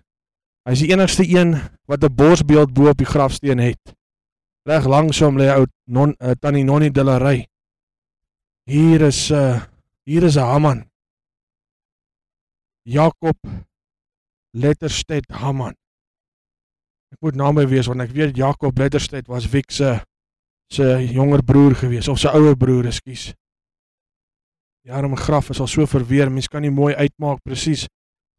Hy 0.65 0.71
is 0.71 0.79
die 0.79 0.91
enigste 0.91 1.25
een 1.25 1.57
wat 1.87 2.03
'n 2.03 2.15
borsbeeld 2.15 2.73
bo 2.73 2.89
op 2.89 2.97
die 2.97 3.09
grafsteen 3.09 3.59
het. 3.59 3.95
Reg 4.67 4.85
langs 4.85 5.19
hom 5.19 5.37
lê 5.37 5.49
ou 5.49 5.65
non 5.87 6.15
uh, 6.19 6.31
tannie 6.39 6.63
Nonnie 6.63 6.91
Rey. 6.93 7.47
Hier 8.65 9.01
is 9.01 9.31
'n 9.31 9.35
uh, 9.35 9.61
hier 10.05 10.23
is 10.23 10.37
'n 10.37 10.45
Haman. 10.45 10.92
Jakob 12.83 13.37
Letterstedt 14.51 15.31
Haman. 15.31 15.73
Ek 17.15 17.21
moet 17.23 17.37
naam 17.39 17.55
by 17.55 17.63
wees 17.69 17.87
want 17.87 18.03
ek 18.03 18.11
weet 18.11 18.35
Jakob 18.35 18.77
Letterstedt 18.77 19.29
was 19.31 19.47
Wiek 19.53 19.71
se 19.71 19.95
se 20.73 20.83
jonger 21.13 21.43
broer 21.45 21.77
gewees 21.77 22.09
of 22.09 22.19
sy 22.19 22.31
ouer 22.33 22.57
broer, 22.57 22.89
ekskuus. 22.89 23.31
Ja, 24.83 24.99
'n 24.99 25.15
graf 25.15 25.49
is 25.49 25.59
al 25.59 25.67
so 25.67 25.85
verweer, 25.85 26.31
mens 26.31 26.47
kan 26.47 26.61
nie 26.61 26.71
mooi 26.71 26.93
uitmaak 26.95 27.39
presies 27.43 27.87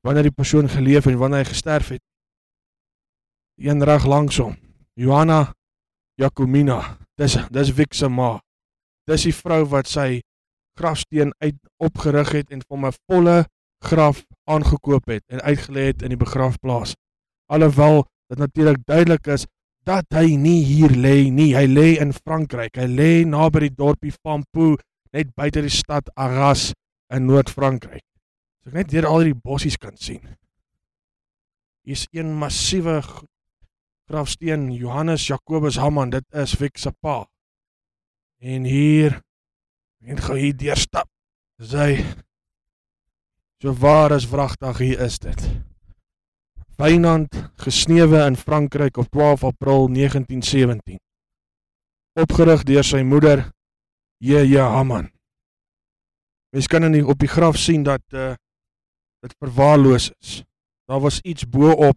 wanneer 0.04 0.28
die 0.28 0.36
persoon 0.36 0.68
geleef 0.68 1.06
en 1.06 1.18
wanneer 1.18 1.44
hy 1.44 1.48
gesterf 1.48 1.88
het. 1.88 2.02
Een 3.56 3.82
reg 3.82 4.04
langs 4.04 4.36
hom. 4.36 4.56
Johanna 4.94 5.54
Jacomina. 6.20 6.98
Dis 7.16 7.38
dis 7.50 7.72
Wiek 7.72 7.94
se 7.94 8.08
ma. 8.08 8.40
Dis 9.06 9.22
die 9.22 9.32
vrou 9.32 9.64
wat 9.64 9.86
sy 9.86 10.20
grafsteen 10.76 11.32
uit 11.38 11.56
opgerig 11.78 12.32
het 12.32 12.50
en 12.50 12.60
vir 12.60 12.78
'n 12.78 12.92
volle 13.06 13.46
graf 13.80 14.24
aangekoop 14.50 15.08
het 15.10 15.24
en 15.32 15.40
uitgelê 15.40 15.90
het 15.92 16.02
in 16.02 16.14
die 16.14 16.20
begrafplaas. 16.20 16.94
Alhoewel 17.52 18.04
dit 18.28 18.38
natuurlik 18.38 18.84
duidelik 18.86 19.26
is 19.26 19.46
dat 19.84 20.08
hy 20.16 20.36
nie 20.40 20.62
hier 20.64 20.92
lê 20.96 21.28
nie. 21.30 21.52
Hy 21.56 21.66
lê 21.68 21.88
in 22.00 22.14
Frankryk. 22.16 22.78
Hy 22.80 22.88
lê 22.88 23.10
naby 23.28 23.66
die 23.66 23.74
dorpie 23.76 24.14
Pampu, 24.24 24.74
net 25.12 25.34
buite 25.36 25.62
die 25.64 25.72
stad 25.72 26.08
Arras 26.16 26.72
in 27.12 27.28
Noord-Frankryk. 27.28 28.04
So 28.64 28.72
ek 28.72 28.78
net 28.80 28.92
deur 28.94 29.10
al 29.10 29.20
hierdie 29.22 29.40
bossies 29.44 29.76
kan 29.80 29.96
sien. 30.00 30.24
Hier 31.84 31.98
is 31.98 32.06
een 32.16 32.32
massiewe 32.40 33.02
grafsteen 34.08 34.70
Johannes 34.72 35.26
Jacobus 35.28 35.76
Hamman. 35.76 36.14
Dit 36.16 36.24
is 36.32 36.56
Wiek 36.60 36.80
se 36.80 36.92
pa. 37.04 37.26
En 38.40 38.64
hier 38.64 39.20
en 40.04 40.20
gou 40.20 40.36
hier 40.40 40.56
deur 40.56 40.80
stap. 40.80 41.08
Dis 41.60 41.76
hy 41.76 41.92
So 43.64 43.72
waar 43.72 44.10
is 44.10 44.28
wragtig 44.28 44.78
hier 44.78 45.00
is 45.00 45.18
dit. 45.18 45.40
Wynand 46.76 47.32
gesnewe 47.56 48.18
in 48.26 48.36
Frankryk 48.36 48.96
op 48.96 49.06
12 49.10 49.44
April 49.44 49.86
1917. 49.88 50.98
Opgerig 52.20 52.66
deur 52.68 52.84
sy 52.84 53.00
moeder 53.00 53.46
J.J. 54.20 54.58
Hamman. 54.60 55.06
Mens 56.52 56.68
kan 56.68 56.84
in 56.84 56.92
die, 56.92 57.06
op 57.06 57.16
die 57.18 57.28
graf 57.28 57.56
sien 57.56 57.86
dat 57.88 58.04
uh 58.12 58.34
dit 59.24 59.32
verwaarloos 59.40 60.10
is. 60.20 60.42
Daar 60.84 61.00
was 61.00 61.20
iets 61.20 61.48
bo-op 61.48 61.96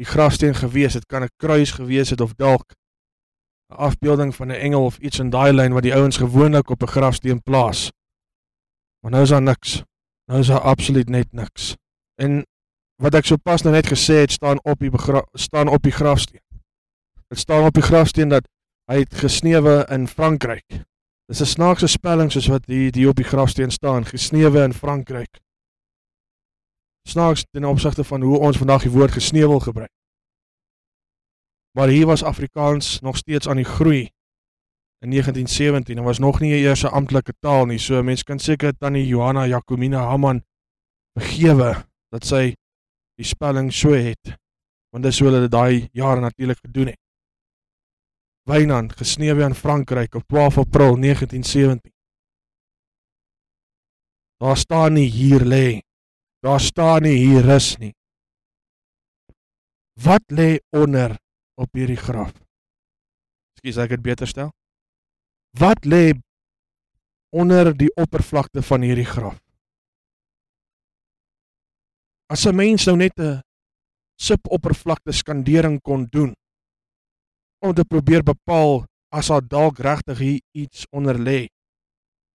die 0.00 0.08
grafsteen 0.08 0.56
gewees. 0.56 0.96
Dit 0.96 1.04
kan 1.06 1.22
'n 1.22 1.34
kruis 1.36 1.74
gewees 1.76 2.10
het 2.10 2.20
of 2.20 2.32
dalk 2.40 2.72
'n 3.68 3.84
afbeelding 3.88 4.32
van 4.34 4.48
'n 4.48 4.62
engel 4.64 4.84
of 4.84 4.96
iets 4.98 5.18
in 5.18 5.30
daai 5.30 5.52
lyn 5.52 5.76
wat 5.76 5.82
die 5.82 5.94
ouens 5.94 6.16
gewoonlik 6.16 6.70
op 6.70 6.82
'n 6.82 6.94
grafsteen 6.96 7.42
plaas. 7.42 7.92
Maar 9.00 9.10
nou 9.10 9.22
is 9.22 9.28
daar 9.28 9.42
niks. 9.42 9.84
Nou 10.26 10.40
is 10.40 10.46
daar 10.46 10.60
absoluut 10.60 11.08
net 11.08 11.32
niks. 11.32 11.74
En 12.14 12.42
wat 13.02 13.14
ek 13.14 13.28
sopas 13.28 13.62
nou 13.62 13.74
net 13.74 13.86
gesê 13.86 14.22
het, 14.24 14.32
staan 14.32 14.58
op 14.64 14.82
die 14.82 14.90
staan 15.32 15.68
op 15.68 15.82
die 15.82 15.92
grafsteen. 15.92 16.42
Dit 17.28 17.38
staan 17.38 17.66
op 17.66 17.74
die 17.74 17.82
grafsteen 17.82 18.28
dat 18.28 18.48
hy 18.90 19.02
het 19.04 19.14
gesnewe 19.14 19.86
in 19.90 20.08
Frankryk. 20.08 20.82
Dis 21.26 21.40
'n 21.40 21.54
snaakse 21.54 21.86
spelling 21.86 22.32
soos 22.32 22.46
wat 22.46 22.66
hier 22.66 22.92
die 22.92 23.08
op 23.08 23.16
die 23.16 23.24
grafsteen 23.24 23.70
staan, 23.70 24.06
gesnewe 24.06 24.62
in 24.62 24.74
Frankryk. 24.74 25.40
Snaaks 27.08 27.44
ten 27.50 27.64
opsigte 27.64 28.04
van 28.04 28.22
hoe 28.22 28.38
ons 28.38 28.56
vandag 28.56 28.82
die 28.82 28.90
woord 28.90 29.12
gesneuwel 29.12 29.60
gebruik. 29.60 29.94
Maar 31.76 31.88
hier 31.88 32.06
was 32.06 32.22
Afrikaans 32.22 33.00
nog 33.00 33.16
steeds 33.16 33.48
aan 33.48 33.56
die 33.56 33.64
groei 33.64 34.10
in 35.04 35.10
1917 35.10 35.98
en 35.98 36.04
was 36.04 36.18
nog 36.18 36.40
nie 36.40 36.52
eers 36.52 36.82
'n 36.84 36.94
amptelike 36.94 37.34
taal 37.40 37.66
nie. 37.66 37.78
So 37.78 38.02
mense 38.02 38.24
kan 38.24 38.38
seker 38.38 38.72
tannie 38.76 39.06
Johanna 39.06 39.46
Jacomina 39.46 40.08
Hamman 40.08 40.44
begewe 41.14 41.86
dat 42.10 42.24
sy 42.24 42.54
die 43.16 43.24
spelling 43.24 43.72
so 43.72 43.92
het. 43.92 44.38
Want 44.92 45.04
dis 45.04 45.18
hoe 45.18 45.28
hulle 45.28 45.48
daai 45.48 45.88
jare 45.92 46.20
natuurlik 46.20 46.58
gedoen 46.58 46.86
het. 46.86 47.00
Wynand 48.46 48.92
gesnewe 48.92 49.42
in 49.42 49.54
Frankryk 49.54 50.14
op 50.14 50.26
12 50.26 50.58
April 50.58 50.96
1917. 50.96 51.92
Daar 54.36 54.56
staan 54.56 54.92
nie 54.92 55.10
hier 55.10 55.40
lê. 55.40 55.80
Daar 56.40 56.60
staan 56.60 57.02
nie 57.02 57.16
hier 57.16 57.42
rus 57.42 57.76
nie. 57.76 57.94
Wat 60.02 60.22
lê 60.28 60.58
onder 60.70 61.16
op 61.54 61.72
hierdie 61.72 61.96
graf? 61.96 62.32
Skus, 63.56 63.80
ek 63.80 63.96
het 63.96 64.02
beter 64.04 64.28
stel. 64.28 64.52
Wat 65.58 65.84
lê 65.84 66.12
onder 67.32 67.72
die 67.72 67.88
oppervlakte 67.96 68.60
van 68.62 68.82
hierdie 68.84 69.08
graf? 69.08 69.38
As 72.28 72.44
'n 72.46 72.56
mens 72.56 72.84
nou 72.86 72.96
net 72.96 73.16
'n 73.20 73.40
suboppervlakte 74.20 75.12
skandering 75.12 75.80
kon 75.80 76.04
doen 76.10 76.34
om 77.64 77.74
te 77.74 77.84
probeer 77.84 78.22
bepaal 78.22 78.84
as 79.08 79.26
daar 79.26 79.48
dalk 79.48 79.78
regtig 79.78 80.18
hier 80.18 80.40
iets 80.52 80.86
onder 80.90 81.18
lê. 81.18 81.48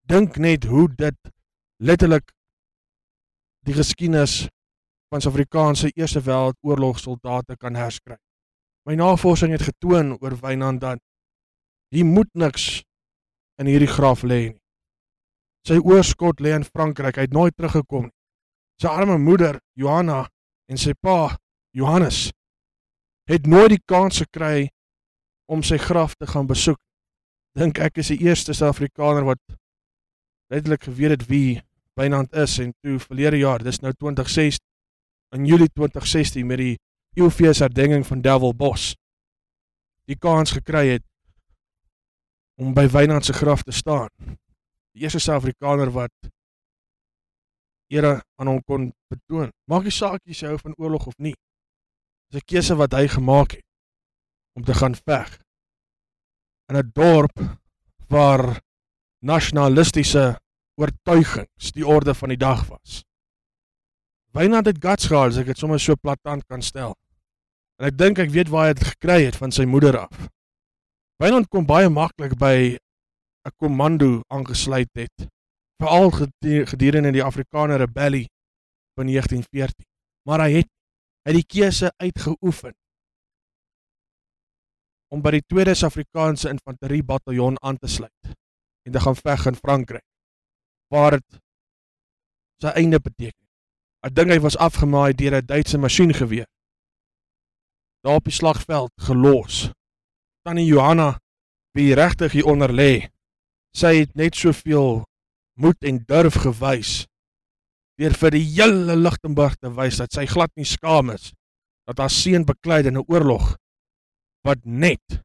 Dink 0.08 0.38
net 0.38 0.64
hoe 0.64 0.88
dit 0.96 1.20
letterlik 1.78 2.32
die 3.66 3.74
geskiedenis 3.74 4.50
van 5.10 5.22
Suid-Afrikaanse 5.22 5.92
Eerste 5.94 6.22
Wêreldoorlogsoldate 6.22 7.58
kan 7.58 7.76
herskryf. 7.76 8.20
My 8.86 8.96
navorsing 8.96 9.52
het 9.52 9.62
getoon 9.62 10.18
oor 10.22 10.36
Wynand 10.42 10.82
dat 10.82 11.00
hier 11.90 12.06
moet 12.06 12.34
niks 12.34 12.84
in 13.62 13.70
hierdie 13.70 13.90
graf 13.90 14.26
lê 14.26 14.42
nie. 14.50 14.60
Sy 15.68 15.78
oorskot 15.78 16.42
lê 16.42 16.56
in 16.58 16.66
Frankryk. 16.66 17.20
Hy 17.20 17.28
het 17.28 17.36
nooit 17.38 17.54
teruggekom 17.54 18.08
nie. 18.10 18.16
Sy 18.82 18.90
arme 18.90 19.20
moeder, 19.22 19.60
Johanna, 19.78 20.24
en 20.72 20.80
sy 20.82 20.96
pa, 20.98 21.36
Johannes, 21.78 22.32
het 23.30 23.46
nooit 23.46 23.76
die 23.76 23.84
kans 23.86 24.24
gekry 24.24 24.72
om 25.52 25.62
sy 25.62 25.78
graf 25.78 26.16
te 26.18 26.26
gaan 26.26 26.50
besoek. 26.50 26.80
Dink 27.54 27.78
ek 27.84 28.02
is 28.02 28.10
die 28.10 28.24
eerste 28.26 28.56
Suid-Afrikaner 28.58 29.28
wat 29.28 29.42
duidelik 30.50 30.88
geweet 30.90 31.20
het 31.20 31.28
wie 31.30 31.62
Wynand 32.00 32.34
is 32.34 32.58
en 32.64 32.74
toe 32.82 32.98
verlede 33.04 33.44
jaar, 33.44 33.62
dis 33.62 33.84
nou 33.84 33.92
2016 33.94 34.66
in 35.36 35.46
Julie 35.46 35.70
2016 35.70 36.48
met 36.48 36.60
die 36.60 36.74
UFS 37.20 37.62
herdenking 37.64 38.04
van 38.08 38.24
Devil 38.24 38.56
Bos 38.58 38.92
die 40.10 40.18
kans 40.20 40.52
gekry 40.56 40.88
het 40.96 41.06
om 42.62 42.76
by 42.78 42.86
Wynand 42.94 43.26
se 43.26 43.34
graf 43.34 43.64
te 43.66 43.74
staan. 43.74 44.10
Die 44.94 45.04
eerste 45.06 45.20
Suid-Afrikaner 45.20 45.90
wat 45.96 46.14
ere 47.92 48.20
aan 48.38 48.52
hom 48.52 48.62
kon 48.64 48.92
betoon. 49.12 49.50
Maak 49.66 49.88
nie 49.88 49.96
saak 49.96 50.22
jy 50.30 50.48
hou 50.48 50.60
van 50.62 50.78
oorlog 50.78 51.08
of 51.10 51.18
nie. 51.18 51.34
Dis 52.30 52.42
'n 52.42 52.48
keuse 52.48 52.76
wat 52.76 52.94
hy 52.94 53.08
gemaak 53.08 53.58
het 53.58 53.66
om 54.56 54.64
te 54.64 54.74
gaan 54.74 54.96
veg 54.96 55.40
in 56.70 56.78
'n 56.78 56.92
dorp 56.94 57.36
waar 58.08 58.62
nasionalistiese 59.20 60.38
oortuigings 60.76 61.72
die 61.72 61.88
orde 61.88 62.14
van 62.14 62.30
die 62.30 62.38
dag 62.38 62.68
was. 62.68 63.04
Wynand 64.32 64.66
het 64.66 64.80
guts 64.80 65.08
gehad, 65.08 65.32
as 65.32 65.38
ek 65.38 65.46
dit 65.46 65.58
sommer 65.58 65.80
so 65.80 65.96
platant 65.96 66.46
kan 66.48 66.62
stel. 66.62 66.96
En 67.80 67.88
ek 67.88 67.98
dink 67.98 68.20
ek 68.20 68.30
weet 68.30 68.50
waar 68.50 68.68
hy 68.68 68.74
dit 68.74 68.88
gekry 68.88 69.26
het 69.26 69.36
van 69.36 69.52
sy 69.52 69.66
moeder 69.66 69.98
af. 69.98 70.30
Wynand 71.22 71.52
kom 71.54 71.68
baie 71.70 71.90
maklik 71.94 72.32
by 72.34 72.78
'n 73.46 73.52
komando 73.62 74.24
aangesluit 74.34 74.90
het 74.98 75.28
veral 75.78 76.10
gedurende 76.72 77.12
die 77.14 77.24
Afrikaner 77.24 77.78
rebellie 77.78 78.26
van 78.98 79.06
1914. 79.06 79.86
Maar 80.26 80.40
hy 80.46 80.52
het 80.62 80.70
hy 81.26 81.34
die 81.34 81.46
keuse 81.46 81.92
uitgeoefen 82.02 82.74
om 85.14 85.22
by 85.22 85.32
die 85.36 85.44
Tweede 85.46 85.76
Suid-Afrikaanse 85.76 86.50
Infanterie 86.50 87.04
Bataljon 87.04 87.60
aan 87.62 87.78
te 87.78 87.88
sluit 87.88 88.34
en 88.88 88.92
te 88.92 89.00
gaan 89.00 89.16
veg 89.16 89.46
in 89.46 89.60
Frankryk 89.60 90.08
waar 90.90 91.20
dit 91.20 91.38
sy 92.62 92.74
einde 92.82 93.00
beteken. 93.00 93.46
Ek 94.02 94.16
dink 94.16 94.34
hy 94.34 94.40
was 94.42 94.58
afgemaai 94.58 95.14
deur 95.14 95.38
'n 95.38 95.46
Duitse 95.46 95.78
masjiengeweer. 95.78 96.50
Daar 98.02 98.18
op 98.18 98.26
die 98.26 98.34
slagveld 98.34 98.92
gelos. 98.98 99.70
Tannie 100.44 100.66
Johanna 100.66 101.20
wie 101.78 101.94
regtig 101.94 102.32
hier 102.32 102.48
onder 102.50 102.74
lê. 102.74 103.10
Sy 103.78 104.02
het 104.02 104.16
net 104.16 104.36
soveel 104.36 105.04
moed 105.62 105.78
en 105.86 106.02
durf 106.08 106.42
gewys 106.44 107.06
deur 108.02 108.16
vir 108.18 108.34
die 108.34 108.46
hele 108.56 108.96
Lichtenburg 108.98 109.58
te 109.62 109.70
wys 109.78 110.00
dat 110.02 110.16
sy 110.16 110.26
glad 110.26 110.50
nie 110.58 110.66
skaam 110.66 111.12
is 111.14 111.30
dat 111.86 112.00
haar 112.02 112.10
seun 112.10 112.48
beklei 112.48 112.82
in 112.88 112.98
'n 112.98 113.06
oorlog 113.06 113.58
wat 114.48 114.64
net 114.66 115.22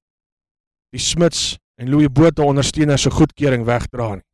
die 0.93 1.01
Smits 1.01 1.57
en 1.81 1.89
Louis 1.89 2.13
Botha 2.13 2.43
ondersteuners 2.45 3.03
se 3.03 3.11
goedkeuring 3.11 3.65
wegdra 3.65 4.17
nie. 4.17 4.25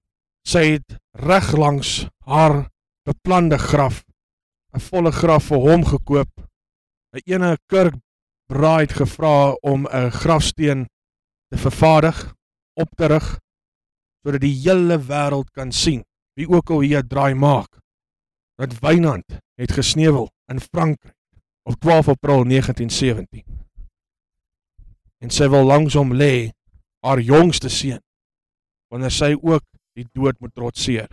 Sy 0.47 0.65
het 0.75 0.99
reg 1.15 1.53
langs 1.53 2.09
haar 2.27 2.67
beplande 3.07 3.59
graf 3.59 4.03
'n 4.75 4.81
volle 4.81 5.13
graf 5.13 5.45
vir 5.51 5.59
hom 5.59 5.85
gekoop. 5.85 6.31
'n 7.15 7.23
Ene 7.27 7.57
kerk 7.69 7.95
braaid 8.53 8.93
gevra 8.93 9.53
om 9.65 9.87
'n 9.87 10.11
grafsteen 10.11 10.87
te 11.49 11.59
vervaardig, 11.59 12.35
op 12.75 12.89
te 12.97 13.07
rig 13.07 13.39
sodat 14.23 14.41
die 14.41 14.55
hele 14.65 14.99
wêreld 14.99 15.51
kan 15.53 15.73
sien 15.73 16.05
wie 16.39 16.49
ook 16.49 16.71
al 16.71 16.85
hier 16.87 17.03
draai 17.07 17.35
maak 17.35 17.81
dat 18.61 18.79
Wynand 18.81 19.39
het 19.61 19.73
gesneuwel 19.73 20.31
in 20.53 20.61
Frankryk 20.61 21.15
op 21.69 21.81
12 21.81 22.09
April 22.09 22.45
1917 22.45 23.43
en 25.23 25.31
sy 25.31 25.49
wil 25.49 25.67
langsom 25.67 26.15
lê 26.15 26.51
haar 27.07 27.21
jongste 27.21 27.71
seun 27.71 28.01
wanneer 28.93 29.15
sy 29.15 29.33
ook 29.35 29.65
die 29.97 30.07
dood 30.13 30.39
moet 30.41 30.55
trotseer. 30.57 31.09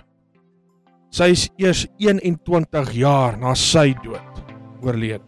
Sy 1.12 1.32
is 1.34 1.48
eers 1.60 1.86
21 2.00 2.92
jaar 2.96 3.38
na 3.40 3.56
sy 3.56 3.94
dood 4.04 4.44
oorlede 4.84 5.24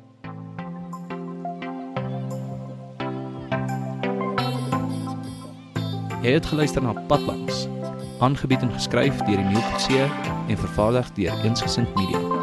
Jy 6.21 6.35
het 6.37 6.45
geluister 6.45 6.83
na 6.85 6.93
Padlangs, 7.09 7.63
aangebied 8.19 8.61
en 8.61 8.73
geskryf 8.73 9.17
deur 9.25 9.39
Emile 9.39 9.63
Kutse 9.71 10.05
en 10.47 10.57
vervaardig 10.57 11.11
deur 11.17 11.43
Eensgesind 11.43 11.95
Media. 11.95 12.40